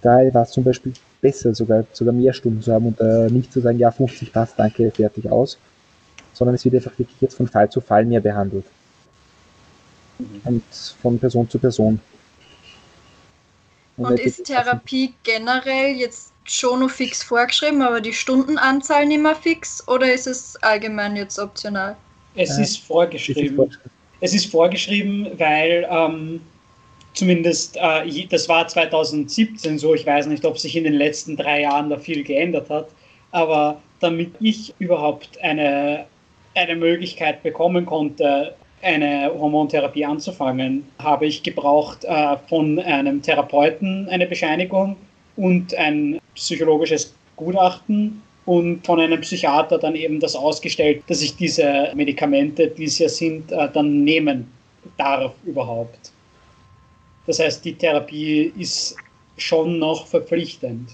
[0.00, 3.52] Da war es zum Beispiel besser, sogar, sogar mehr Stunden zu haben und äh, nicht
[3.52, 5.58] zu sagen, ja, 50 passt, danke, fertig aus,
[6.32, 8.64] sondern es wird einfach wirklich jetzt von Fall zu Fall mehr behandelt.
[10.18, 10.40] Mhm.
[10.44, 10.64] Und
[11.00, 12.00] von Person zu Person.
[13.96, 19.34] Und, und ist Therapie generell jetzt schon noch fix vorgeschrieben, aber die Stundenanzahl nicht mehr
[19.34, 21.96] fix oder ist es allgemein jetzt optional?
[22.34, 23.40] Es ja, ist vorgeschrieben.
[23.40, 26.40] Es ist vorgeschrieben, es ist vorgeschrieben weil ähm,
[27.14, 31.62] zumindest, äh, das war 2017 so, ich weiß nicht, ob sich in den letzten drei
[31.62, 32.88] Jahren da viel geändert hat,
[33.32, 36.06] aber damit ich überhaupt eine,
[36.54, 44.26] eine Möglichkeit bekommen konnte, eine Hormontherapie anzufangen, habe ich gebraucht äh, von einem Therapeuten eine
[44.26, 44.96] Bescheinigung
[45.36, 51.92] und ein psychologisches Gutachten und von einem Psychiater dann eben das ausgestellt, dass ich diese
[51.94, 54.50] Medikamente, die es ja sind, äh, dann nehmen
[54.96, 56.12] darf überhaupt.
[57.26, 58.96] Das heißt, die Therapie ist
[59.36, 60.90] schon noch verpflichtend.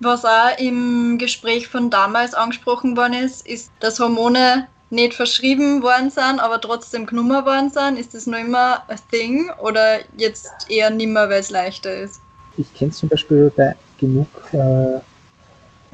[0.00, 6.10] Was auch im Gespräch von damals angesprochen worden ist, ist, dass Hormone nicht verschrieben worden
[6.10, 7.98] sind, aber trotzdem genommen worden sind.
[7.98, 12.20] Ist das noch immer ein Thing oder jetzt eher nimmer, weil es leichter ist?
[12.56, 14.98] Ich kenne zum Beispiel bei genug äh,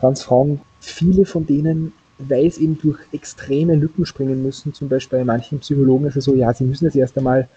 [0.00, 5.24] Transfrauen, viele von denen, weil es eben durch extreme Lücken springen müssen, zum Beispiel bei
[5.24, 7.48] manchen Psychologen ist es so, ja, sie müssen jetzt erst einmal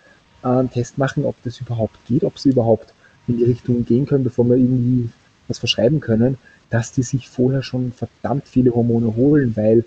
[0.43, 2.93] äh, einen Test machen, ob das überhaupt geht, ob sie überhaupt
[3.27, 5.09] in die Richtung gehen können, bevor wir irgendwie
[5.47, 6.37] was verschreiben können,
[6.69, 9.83] dass die sich vorher schon verdammt viele Hormone holen, weil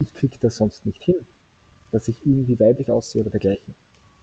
[0.00, 1.26] ich kriege das sonst nicht hin,
[1.92, 3.74] dass ich irgendwie weiblich aussehe oder dergleichen.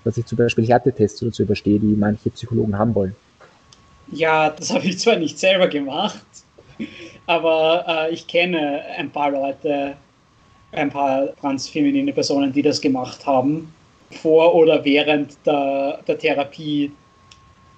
[0.04, 3.16] Dass ich zum Beispiel Härtetests oder so überstehe, die manche Psychologen haben wollen.
[4.12, 6.26] Ja, das habe ich zwar nicht selber gemacht,
[7.26, 9.96] aber äh, ich kenne ein paar Leute,
[10.72, 13.74] ein paar transfeminine Personen, die das gemacht haben,
[14.12, 16.92] vor oder während der, der Therapie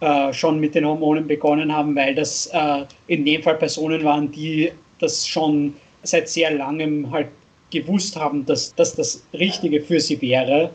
[0.02, 4.30] äh, schon mit den Hormonen begonnen haben, weil das äh, in dem Fall Personen waren,
[4.32, 7.30] die das schon seit sehr langem halt
[7.72, 10.72] gewusst haben, dass, dass das Richtige für sie wäre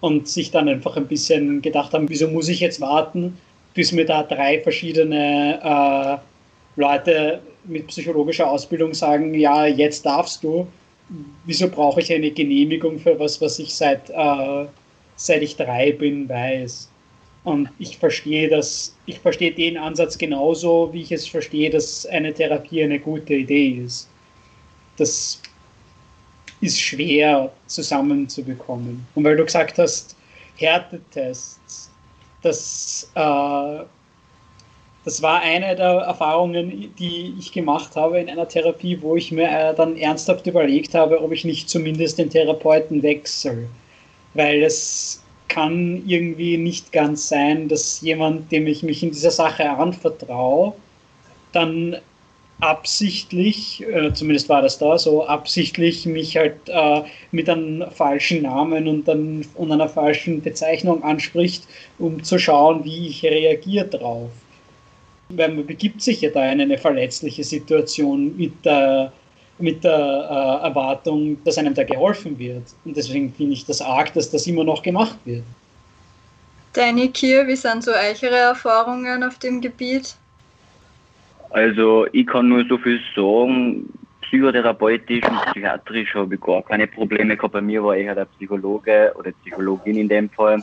[0.00, 3.36] und sich dann einfach ein bisschen gedacht haben, wieso muss ich jetzt warten,
[3.74, 10.66] bis mir da drei verschiedene äh, Leute mit psychologischer Ausbildung sagen, ja, jetzt darfst du.
[11.44, 14.66] Wieso brauche ich eine Genehmigung für was, was ich seit, äh,
[15.16, 16.90] seit ich drei bin, weiß?
[17.44, 22.34] Und ich verstehe das, ich verstehe den Ansatz genauso, wie ich es verstehe, dass eine
[22.34, 24.08] Therapie eine gute Idee ist.
[24.96, 25.40] Das
[26.60, 29.06] ist schwer zusammenzubekommen.
[29.14, 30.16] Und weil du gesagt hast,
[30.56, 31.90] Härtetests,
[32.42, 33.84] das, äh,
[35.04, 39.48] das war eine der Erfahrungen, die ich gemacht habe in einer Therapie, wo ich mir
[39.48, 43.68] äh, dann ernsthaft überlegt habe, ob ich nicht zumindest den Therapeuten wechsle.
[44.34, 49.68] Weil es kann irgendwie nicht ganz sein, dass jemand, dem ich mich in dieser Sache
[49.70, 50.74] anvertraue,
[51.52, 51.96] dann
[52.60, 58.88] absichtlich, äh, zumindest war das da so, absichtlich mich halt äh, mit einem falschen Namen
[58.88, 61.64] und, dann, und einer falschen Bezeichnung anspricht,
[61.98, 64.30] um zu schauen, wie ich reagiere drauf.
[65.28, 69.12] Weil man begibt sich ja da in eine verletzliche Situation mit der,
[69.58, 72.62] mit der äh, Erwartung, dass einem da geholfen wird.
[72.84, 75.44] Und deswegen finde ich das arg, dass das immer noch gemacht wird.
[76.72, 80.14] Danny Kier, wie sind so eure Erfahrungen auf dem Gebiet?
[81.56, 83.88] Also ich kann nur so viel sagen,
[84.20, 87.54] psychotherapeutisch und psychiatrisch habe ich gar keine Probleme gehabt.
[87.54, 90.62] Bei mir war eher der Psychologe oder Psychologin in dem Fall,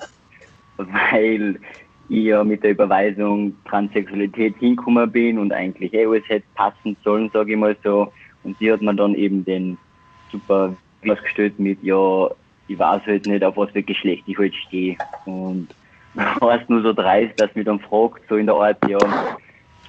[0.77, 1.59] weil
[2.09, 7.31] ich ja mit der Überweisung Transsexualität hingekommen bin und eigentlich eh alles hätte passen sollen,
[7.33, 8.13] sage ich mal so.
[8.43, 9.79] Und sie hat mir dann eben den
[10.31, 10.75] super
[11.09, 12.29] ausgestellt mit, ja,
[12.67, 14.95] ich weiß halt nicht, auf was für Geschlecht ich halt stehe.
[15.25, 15.69] Und
[16.13, 18.99] war es nur so dreist, dass mich dann fragt, so in der Art, ja,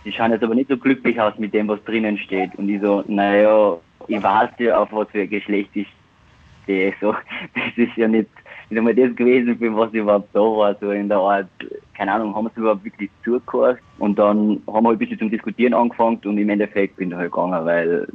[0.05, 2.55] die schauen jetzt aber nicht so glücklich aus mit dem, was drinnen steht.
[2.57, 3.76] Und ich so, naja,
[4.09, 5.88] ich weiß ja, auf was für Geschlecht ich
[6.64, 6.94] stehe.
[7.00, 7.12] So,
[7.55, 8.28] das ist ja nicht,
[8.68, 11.48] nicht einmal das gewesen, für was ich überhaupt da war, so in der Art,
[11.96, 13.78] keine Ahnung, haben es überhaupt wirklich zugehört.
[13.98, 17.32] Und dann haben wir ein bisschen zum Diskutieren angefangen und im Endeffekt bin ich halt
[17.32, 18.07] gegangen, weil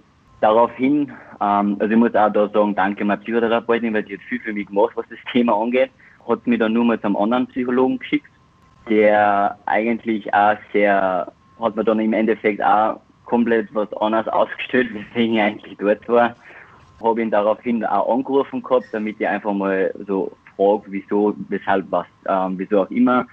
[0.41, 1.11] daraufhin,
[1.41, 4.53] ähm, also ich muss auch da sagen, danke meiner Psychotherapeutin, weil die hat viel für
[4.53, 5.91] mich gemacht, was das Thema angeht.
[6.27, 8.29] Hat mich dann nur mal zum anderen Psychologen geschickt,
[8.89, 15.35] der eigentlich auch sehr hat man dann im Endeffekt auch komplett was anderes ausgestellt, weswegen
[15.35, 16.35] ich eigentlich dort war.
[17.01, 22.07] Habe ihn daraufhin auch angerufen gehabt, damit ich einfach mal so frage, wieso, weshalb, was,
[22.27, 23.25] ähm, wieso auch immer.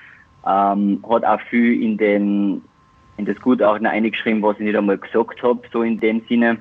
[0.47, 2.63] Ähm, hat auch viel in den
[3.17, 6.59] in das Gutachten eingeschrieben, was ich nicht einmal gesagt habe, so in dem Sinne.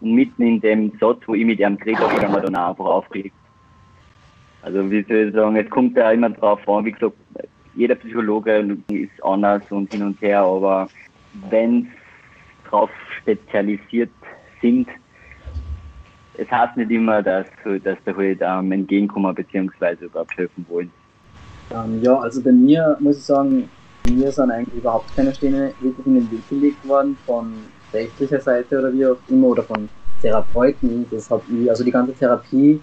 [0.00, 2.56] Und mitten in dem Satz, wo ich mit ihm geredet habe, hat er mir dann
[2.56, 3.34] auch einfach aufgeregt.
[4.62, 7.16] Also wie soll ich sagen, es kommt ja immer drauf an, wie gesagt,
[7.76, 10.88] jeder Psychologe ist anders und hin und her, aber
[11.50, 14.10] wenn es darauf spezialisiert
[14.60, 14.88] sind,
[16.38, 17.46] es heißt nicht immer, dass,
[17.84, 20.04] dass da halt ähm, entgegenkommen bzw.
[20.04, 20.90] überhaupt helfen wollen.
[21.70, 23.68] Ähm, ja, also bei mir muss ich sagen,
[24.10, 27.52] mir sind eigentlich überhaupt keine Steine wirklich in den Weg gelegt worden von
[27.92, 29.88] rechtlicher Seite oder wie auch immer oder von
[30.22, 31.06] Therapeuten.
[31.10, 32.80] Das ich, also die ganze Therapie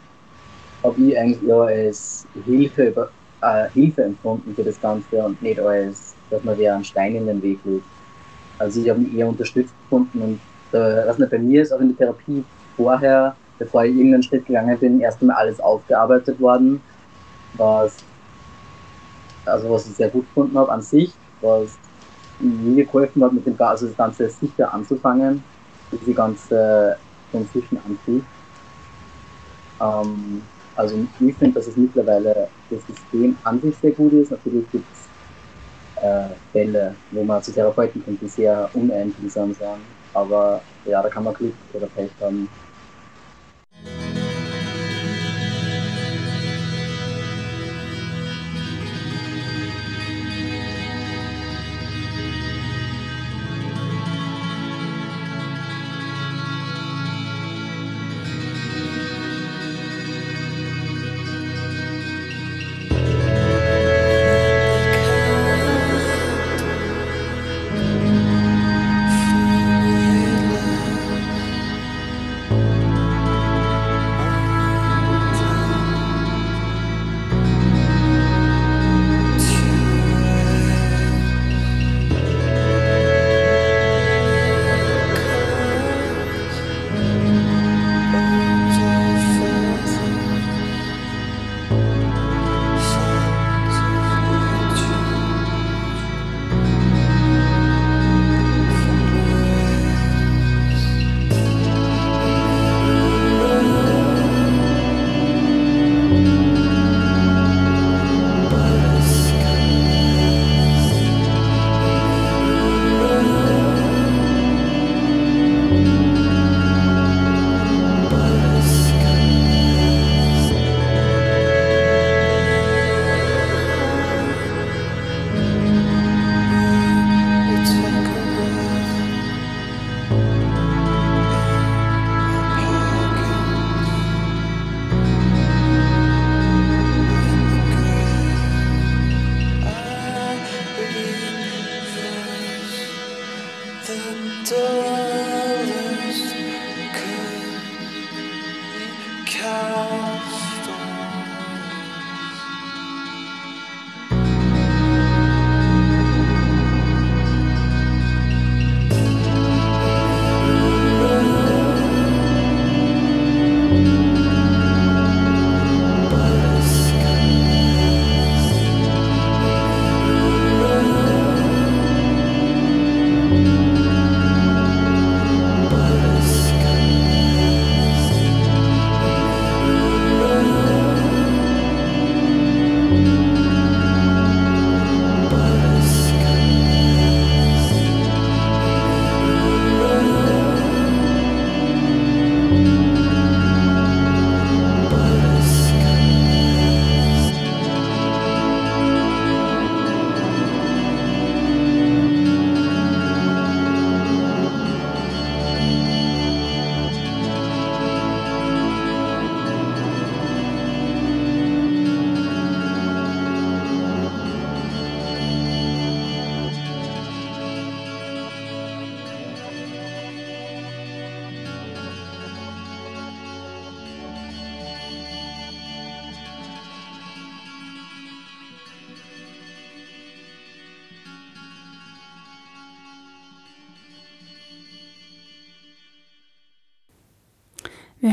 [0.84, 3.10] habe ich eigentlich eher als Hilfe,
[3.44, 7.28] äh, Hilfe empfunden für das Ganze und nicht als, dass man wieder einen Stein in
[7.28, 7.86] den Weg legt.
[8.60, 10.40] Also ich habe mich eher unterstützt gefunden und
[10.78, 12.44] äh, was nicht bei mir ist, auch in der Therapie
[12.78, 16.82] vorher, bevor ich irgendeinen Schritt gegangen bin, erst einmal alles aufgearbeitet worden,
[17.54, 17.98] was
[19.46, 21.78] also was ich sehr gut gefunden habe an sich, was
[22.40, 25.44] mir geholfen hat, mit dem also das Ganze sicher anzufangen,
[25.92, 26.98] diese ganze
[27.32, 28.24] Transition an sich.
[29.82, 30.42] Ähm,
[30.76, 34.32] also ich finde, dass es mittlerweile das System an sich sehr gut ist.
[34.32, 39.86] Natürlich gibt es äh, Fälle, wo man zu Therapeuten kommt, die sehr uneinfühlsam sind.
[40.14, 42.50] Aber ja, da kann man Glück oder Pech haben.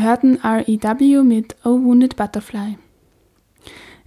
[0.03, 2.77] Hörten REW mit Oh Wounded Butterfly.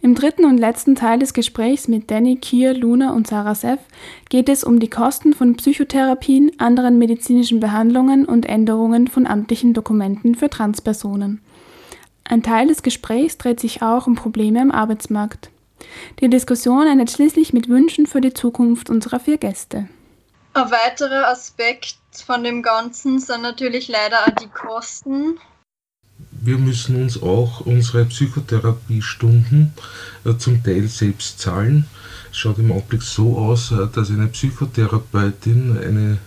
[0.02, 3.80] Im dritten und letzten Teil des Gesprächs mit Danny, Kier, Luna und Sarah Seff
[4.28, 10.36] geht es um die Kosten von Psychotherapien, anderen medizinischen Behandlungen und Änderungen von amtlichen Dokumenten
[10.36, 11.41] für Transpersonen.
[12.26, 15.50] Ein Teil des Gesprächs dreht sich auch um Probleme am Arbeitsmarkt.
[16.20, 19.88] Die Diskussion endet schließlich mit Wünschen für die Zukunft unserer vier Gäste.
[20.54, 25.39] Ein weiterer Aspekt von dem Ganzen sind natürlich leider auch die Kosten.
[26.46, 29.72] Wir müssen uns auch unsere Psychotherapiestunden
[30.26, 31.86] äh, zum Teil selbst zahlen.
[32.32, 36.18] Es schaut im Augenblick so aus, äh, dass eine Psychotherapeutin, eine,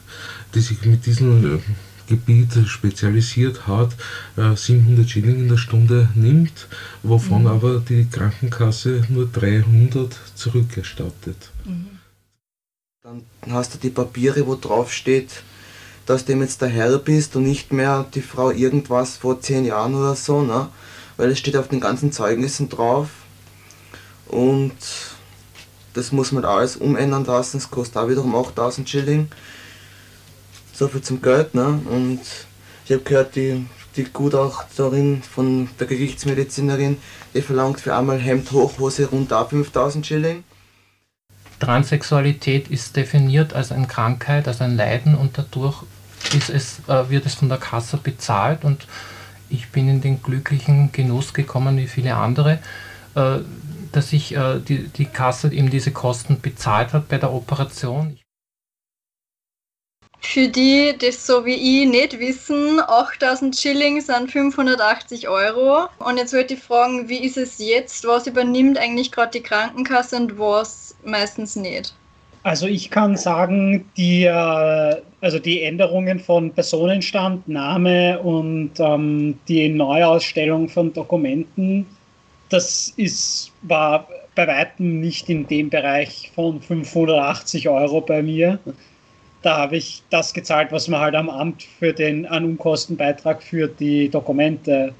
[0.54, 1.58] die sich mit diesem äh,
[2.06, 3.96] Gebiet spezialisiert hat,
[4.36, 6.68] 700 Schilling in der Stunde nimmt,
[7.02, 7.48] wovon mhm.
[7.48, 11.50] aber die Krankenkasse nur 300 zurückerstattet.
[11.64, 11.86] Mhm.
[13.02, 15.42] Dann hast du die Papiere, wo drauf steht,
[16.06, 19.94] dass du jetzt der Herr bist und nicht mehr die Frau irgendwas vor zehn Jahren
[19.94, 20.68] oder so, ne?
[21.16, 23.08] Weil es steht auf den ganzen Zeugnissen drauf.
[24.28, 24.76] Und
[25.94, 29.28] das muss man alles umändern lassen, das kostet auch wiederum 8000 Schilling.
[30.72, 31.80] So viel zum Geld, ne?
[31.90, 32.20] Und
[32.84, 36.98] ich habe gehört, die, die Gutachterin von der Gerichtsmedizinerin,
[37.34, 40.44] die verlangt für einmal Hemd hoch, Hose runter 5000 Schilling.
[41.58, 45.82] Transsexualität ist definiert als eine Krankheit, als ein Leiden und dadurch
[46.34, 48.86] ist es, äh, wird es von der Kasse bezahlt und
[49.48, 52.58] ich bin in den glücklichen Genuss gekommen, wie viele andere,
[53.14, 53.38] äh,
[53.92, 58.18] dass ich äh, die, die Kasse eben diese Kosten bezahlt hat bei der Operation.
[60.20, 65.88] Für die, die so wie ich nicht wissen, 8000 Schilling sind 580 Euro.
[65.98, 68.04] Und jetzt wollte ich fragen, wie ist es jetzt?
[68.06, 71.94] Was übernimmt eigentlich gerade die Krankenkasse und was meistens nicht?
[72.46, 79.68] Also ich kann sagen, die, äh, also die Änderungen von Personenstand, Name und ähm, die
[79.68, 81.86] Neuausstellung von Dokumenten,
[82.48, 88.60] das ist, war bei weitem nicht in dem Bereich von 580 Euro bei mir.
[89.42, 94.08] Da habe ich das gezahlt, was man halt am Amt für den Unkostenbeitrag für die
[94.08, 94.94] Dokumente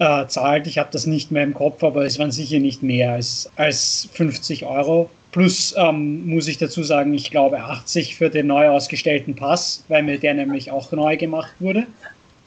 [0.00, 0.66] äh, zahlt.
[0.66, 4.08] Ich habe das nicht mehr im Kopf, aber es waren sicher nicht mehr als, als
[4.12, 9.36] 50 Euro Plus ähm, muss ich dazu sagen, ich glaube 80 für den neu ausgestellten
[9.36, 11.86] Pass, weil mir der nämlich auch neu gemacht wurde.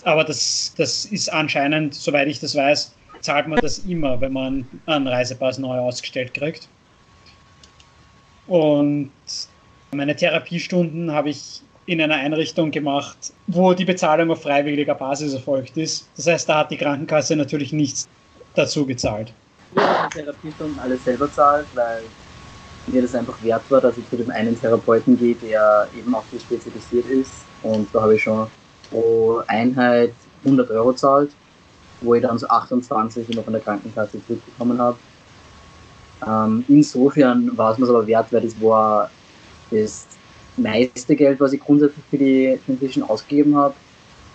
[0.03, 4.67] Aber das, das ist anscheinend, soweit ich das weiß, zahlt man das immer, wenn man
[4.86, 6.67] einen Reisepass neu ausgestellt kriegt.
[8.47, 9.11] Und
[9.91, 15.77] meine Therapiestunden habe ich in einer Einrichtung gemacht, wo die Bezahlung auf freiwilliger Basis erfolgt
[15.77, 16.09] ist.
[16.17, 18.07] Das heißt, da hat die Krankenkasse natürlich nichts
[18.55, 19.34] dazu gezahlt.
[19.71, 22.03] Ich die Therapiestunden alles selber zahlt, weil
[22.88, 26.23] mir das einfach wert war, dass ich zu dem einen Therapeuten gehe, der eben auch
[26.31, 27.31] so spezialisiert ist.
[27.61, 28.47] Und da habe ich schon
[28.89, 30.13] pro Einheit
[30.43, 31.31] 100 Euro zahlt,
[32.01, 34.97] wo ich dann so 28 immer von der Krankenkasse zurückbekommen habe.
[36.27, 39.09] Ähm, insofern war es mir aber wert, weil das war
[39.71, 40.05] das
[40.57, 43.73] meiste Geld, was ich grundsätzlich für die Transition ausgegeben habe,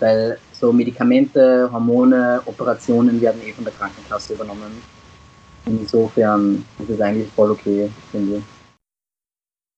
[0.01, 4.98] weil so Medikamente, Hormone, Operationen werden eh von der Krankenkasse übernommen.
[5.69, 8.45] Insofern ist es eigentlich voll okay, finde ich.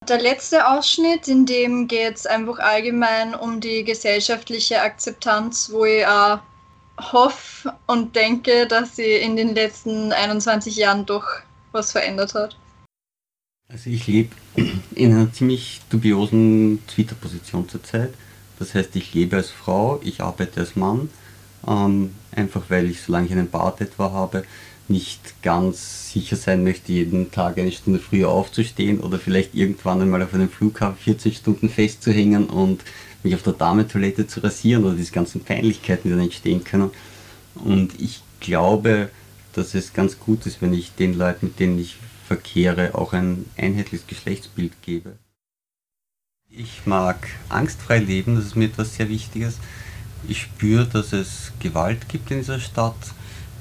[0.08, 6.06] Der letzte Ausschnitt, in dem geht es einfach allgemein um die gesellschaftliche Akzeptanz, wo ich
[6.06, 6.40] auch
[7.12, 11.26] hoffe und denke, dass sie in den letzten 21 Jahren doch
[11.72, 12.56] was verändert hat.
[13.68, 14.34] Also ich lebe
[14.94, 18.14] in einer ziemlich dubiosen Twitter-Position zurzeit.
[18.58, 21.08] Das heißt, ich lebe als Frau, ich arbeite als Mann,
[21.66, 24.44] ähm, einfach weil ich, solange ich einen Bart etwa habe,
[24.90, 30.22] nicht ganz sicher sein möchte, jeden Tag eine Stunde früher aufzustehen oder vielleicht irgendwann einmal
[30.22, 32.82] auf einem Flughafen 14 Stunden festzuhängen und
[33.22, 36.90] mich auf der Damentoilette zu rasieren oder diese ganzen Peinlichkeiten, die dann entstehen können.
[37.54, 39.10] Und ich glaube,
[39.52, 43.46] dass es ganz gut ist, wenn ich den Leuten, mit denen ich verkehre, auch ein
[43.56, 45.18] einheitliches Geschlechtsbild gebe.
[46.48, 49.58] Ich mag angstfrei leben, das ist mir etwas sehr Wichtiges.
[50.28, 52.96] Ich spüre, dass es Gewalt gibt in dieser Stadt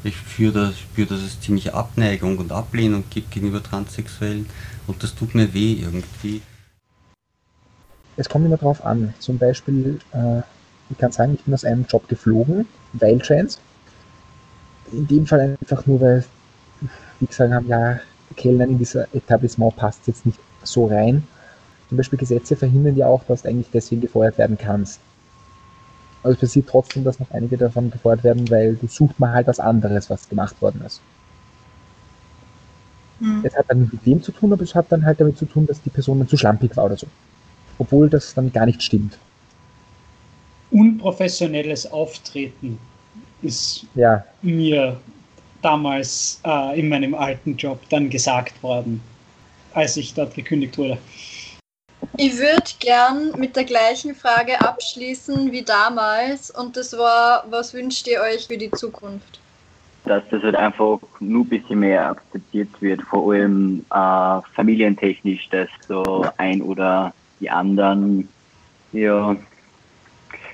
[0.04, 4.48] ich spüre, spüre, dass es ziemliche Abneigung und Ablehnung gibt gegenüber Transsexuellen
[4.88, 6.42] und das tut mir weh irgendwie.
[8.18, 9.14] Es kommt immer drauf an.
[9.20, 10.42] Zum Beispiel, äh,
[10.90, 13.60] ich kann sagen, ich bin aus einem Job geflogen, weil Chance.
[14.92, 16.26] In dem Fall einfach nur, weil
[17.20, 18.00] die gesagt haben, ja,
[18.36, 21.24] Kellnern in dieser Etablissement passt jetzt nicht so rein.
[21.90, 25.00] Zum Beispiel Gesetze verhindern ja auch, dass du eigentlich deswegen gefeuert werden kannst.
[26.22, 29.48] Aber es passiert trotzdem, dass noch einige davon gefordert werden, weil du sucht mal halt
[29.48, 31.02] was anderes, was gemacht worden ist.
[33.20, 33.42] Hm.
[33.44, 35.66] Es hat dann mit dem zu tun, aber es hat dann halt damit zu tun,
[35.66, 37.08] dass die Person dann zu schlampig war oder so.
[37.78, 39.18] Obwohl das dann gar nicht stimmt.
[40.72, 42.78] Unprofessionelles Auftreten
[43.42, 44.24] ist ja.
[44.42, 45.00] mir
[45.62, 49.02] damals äh, in meinem alten Job dann gesagt worden,
[49.74, 50.98] als ich dort gekündigt wurde.
[52.18, 58.08] Ich würde gern mit der gleichen Frage abschließen wie damals und das war, was wünscht
[58.08, 59.40] ihr euch für die Zukunft?
[60.06, 65.70] Dass das halt einfach nur ein bisschen mehr akzeptiert wird, vor allem äh, familientechnisch, dass
[65.88, 68.28] so ein oder die anderen
[68.92, 69.36] ja,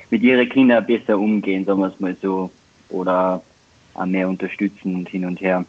[0.10, 2.51] mit ihren Kindern besser umgehen, sagen wir es mal so,
[2.89, 3.41] oder
[3.93, 5.66] auch mehr unterstützen und hin und her.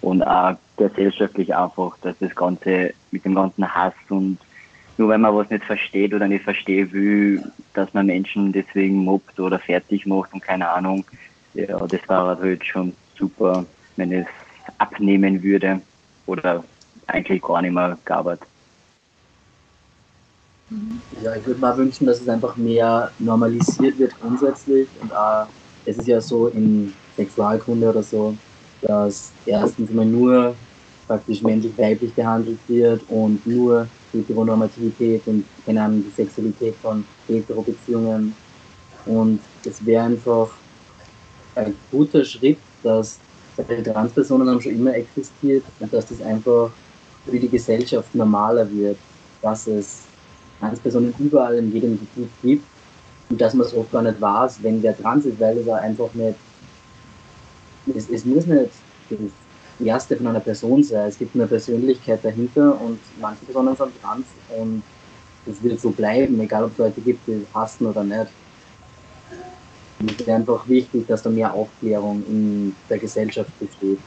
[0.00, 4.38] Und auch gesellschaftlich einfach, dass das Ganze mit dem ganzen Hass und
[4.98, 7.42] nur wenn man was nicht versteht oder nicht verstehen will,
[7.72, 11.04] dass man Menschen deswegen mobbt oder fertig macht und keine Ahnung.
[11.54, 13.64] Ja, das war halt schon super,
[13.96, 14.26] wenn es
[14.78, 15.80] abnehmen würde
[16.26, 16.64] oder
[17.06, 18.40] eigentlich gar nicht mehr gab.
[21.22, 25.48] Ja, ich würde mal wünschen, dass es einfach mehr normalisiert wird grundsätzlich und auch,
[25.86, 28.36] es ist ja so in Sexualkunde oder so,
[28.82, 30.56] dass erstens immer nur
[31.06, 38.34] praktisch männlich-weiblich behandelt wird und nur Heteronormativität und keine Ahnung, die Sexualität von Hetero-Beziehungen.
[39.06, 40.50] Und es wäre einfach
[41.54, 43.18] ein guter Schritt, dass
[43.84, 46.70] Transpersonen haben schon immer existiert und dass das einfach
[47.26, 48.96] für die Gesellschaft normaler wird,
[49.42, 50.02] dass es
[50.60, 52.64] Transpersonen überall in jedem Gebiet gibt
[53.30, 56.12] und dass man es oft gar nicht weiß, wenn wer trans ist, weil es einfach
[56.14, 56.36] nicht,
[57.94, 58.70] es, es muss nicht
[59.86, 61.08] Erste von einer Person sein.
[61.08, 64.82] Es gibt eine Persönlichkeit dahinter und manche Personen sind trans und
[65.46, 68.30] es wird so bleiben, egal ob es Leute gibt, die hassen oder nicht.
[70.06, 73.98] Es ist einfach wichtig, dass da mehr Aufklärung in der Gesellschaft besteht.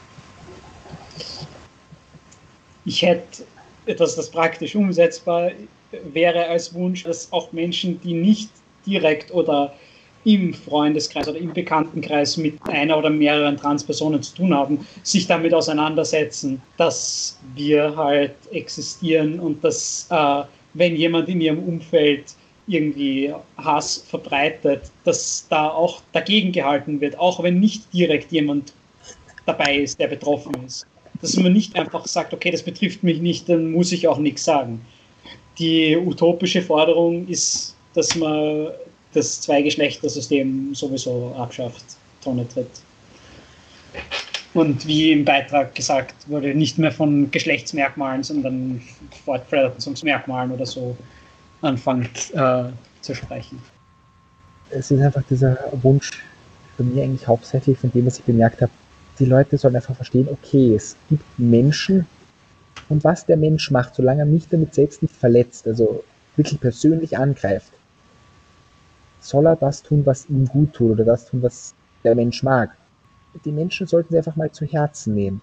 [2.84, 3.44] Ich hätte
[3.86, 5.52] etwas, das praktisch umsetzbar
[6.12, 8.50] wäre als Wunsch, dass auch Menschen, die nicht
[8.86, 9.74] direkt oder
[10.24, 15.52] im Freundeskreis oder im Bekanntenkreis mit einer oder mehreren Transpersonen zu tun haben, sich damit
[15.52, 20.42] auseinandersetzen, dass wir halt existieren und dass, äh,
[20.74, 22.24] wenn jemand in ihrem Umfeld
[22.68, 28.72] irgendwie Hass verbreitet, dass da auch dagegen gehalten wird, auch wenn nicht direkt jemand
[29.46, 30.86] dabei ist, der betroffen ist.
[31.20, 34.44] Dass man nicht einfach sagt, okay, das betrifft mich nicht, dann muss ich auch nichts
[34.44, 34.80] sagen.
[35.58, 38.68] Die utopische Forderung ist, dass man
[39.14, 41.84] das Zweigeschlechtersystem sowieso abschafft,
[42.22, 42.70] Tonne tritt.
[44.54, 48.82] Und wie im Beitrag gesagt wurde, nicht mehr von Geschlechtsmerkmalen, sondern
[49.24, 50.96] Fortpflanzungsmerkmalen oder so
[51.62, 52.64] anfängt äh,
[53.00, 53.62] zu sprechen.
[54.70, 56.22] Es ist einfach dieser Wunsch
[56.76, 58.72] bei mir eigentlich hauptsächlich von dem, was ich bemerkt habe,
[59.18, 62.06] die Leute sollen einfach verstehen, okay, es gibt Menschen
[62.88, 66.02] und was der Mensch macht, solange er mich damit selbst nicht verletzt, also
[66.36, 67.72] wirklich persönlich angreift,
[69.22, 72.76] soll er das tun, was ihm gut tut oder das tun, was der Mensch mag.
[73.44, 75.40] Die Menschen sollten sie einfach mal zu Herzen nehmen.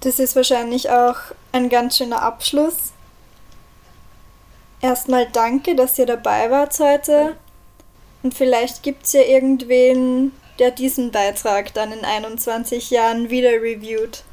[0.00, 1.16] Das ist wahrscheinlich auch
[1.52, 2.92] ein ganz schöner Abschluss.
[4.80, 7.36] Erstmal danke, dass ihr dabei wart heute.
[8.22, 14.24] Und vielleicht gibt es ja irgendwen, der diesen Beitrag dann in 21 Jahren wieder reviewt.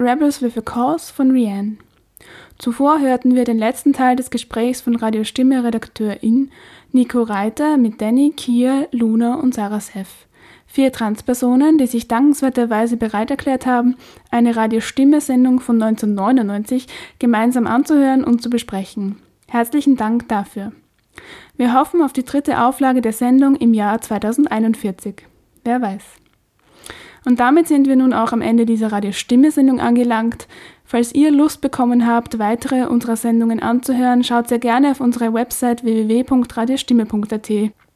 [0.00, 1.76] Rebels with a Cause von Rianne.
[2.56, 6.50] Zuvor hörten wir den letzten Teil des Gesprächs von Radio Stimme Redakteurin
[6.90, 10.26] Nico Reiter mit Danny, Kia, Luna und Sarah Seff.
[10.66, 13.96] Vier Transpersonen, die sich dankenswerterweise bereit erklärt haben,
[14.30, 16.86] eine Radio-Stimme-Sendung von 1999
[17.18, 19.16] gemeinsam anzuhören und zu besprechen.
[19.48, 20.72] Herzlichen Dank dafür.
[21.58, 25.26] Wir hoffen auf die dritte Auflage der Sendung im Jahr 2041.
[25.62, 26.19] Wer weiß.
[27.24, 30.48] Und damit sind wir nun auch am Ende dieser Radio-Stimme-Sendung angelangt.
[30.84, 35.84] Falls ihr Lust bekommen habt, weitere unserer Sendungen anzuhören, schaut sehr gerne auf unsere Website
[35.84, 37.50] www.radiostimme.at.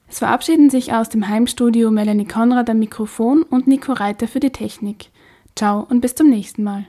[0.06, 4.50] Es verabschieden sich aus dem Heimstudio Melanie Konrad am Mikrofon und Nico Reiter für die
[4.50, 5.10] Technik.
[5.56, 6.86] Ciao und bis zum nächsten Mal.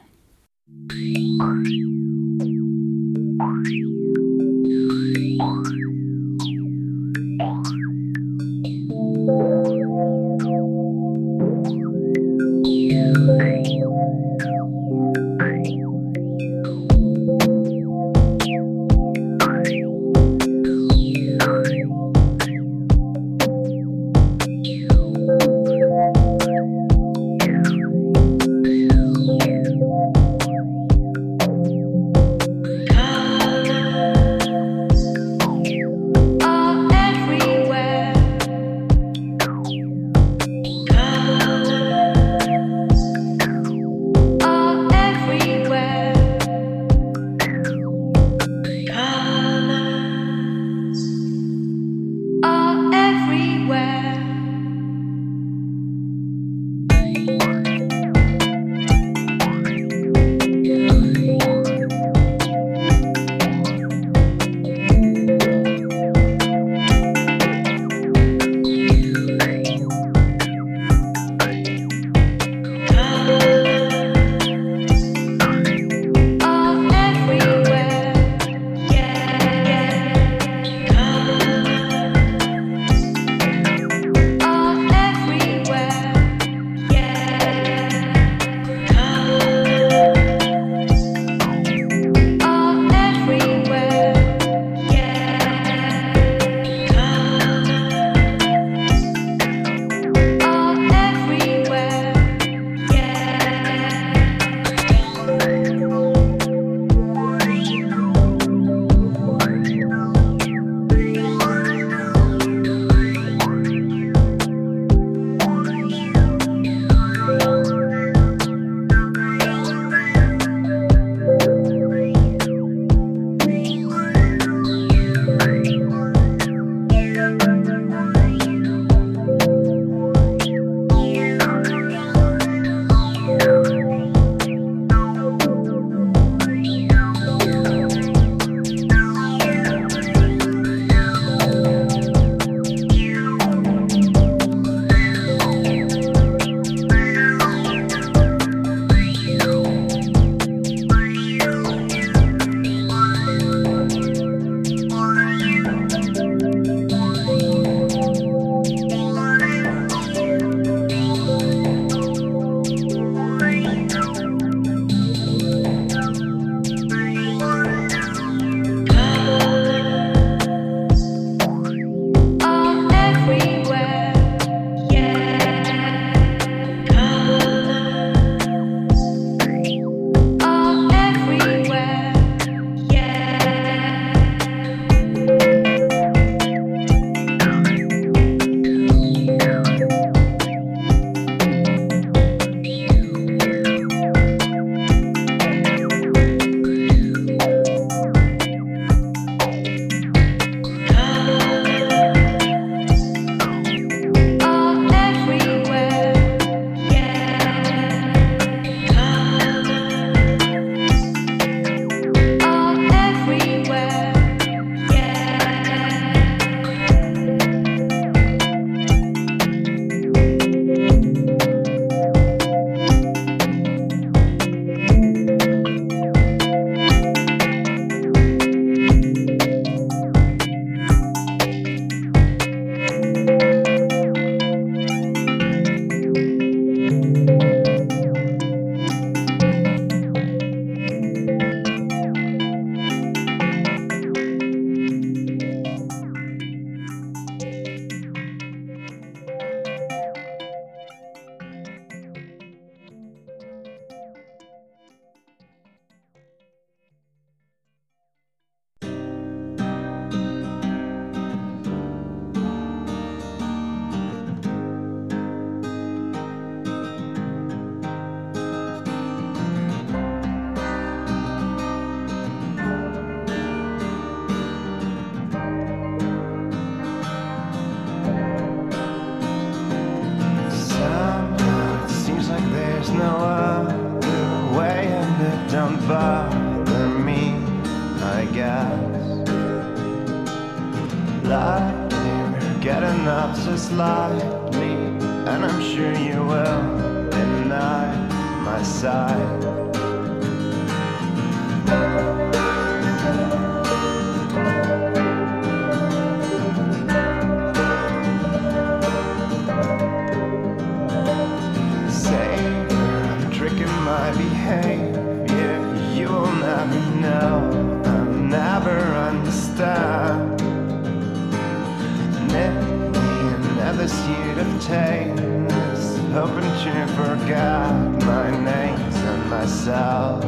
[325.19, 327.73] eyes Hoping you forgot
[328.05, 330.23] my name and myself.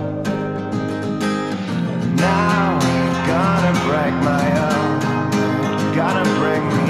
[2.16, 5.96] Now I'm gonna break my own.
[5.96, 6.87] Gonna bring me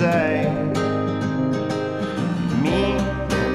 [0.00, 0.48] say.
[2.62, 2.94] Me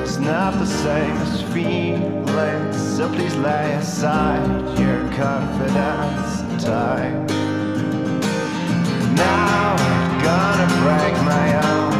[0.04, 4.46] is not the same as feeling, so please lay aside
[4.78, 7.26] your confidence and time.
[9.16, 11.95] Now I'm gonna break my own.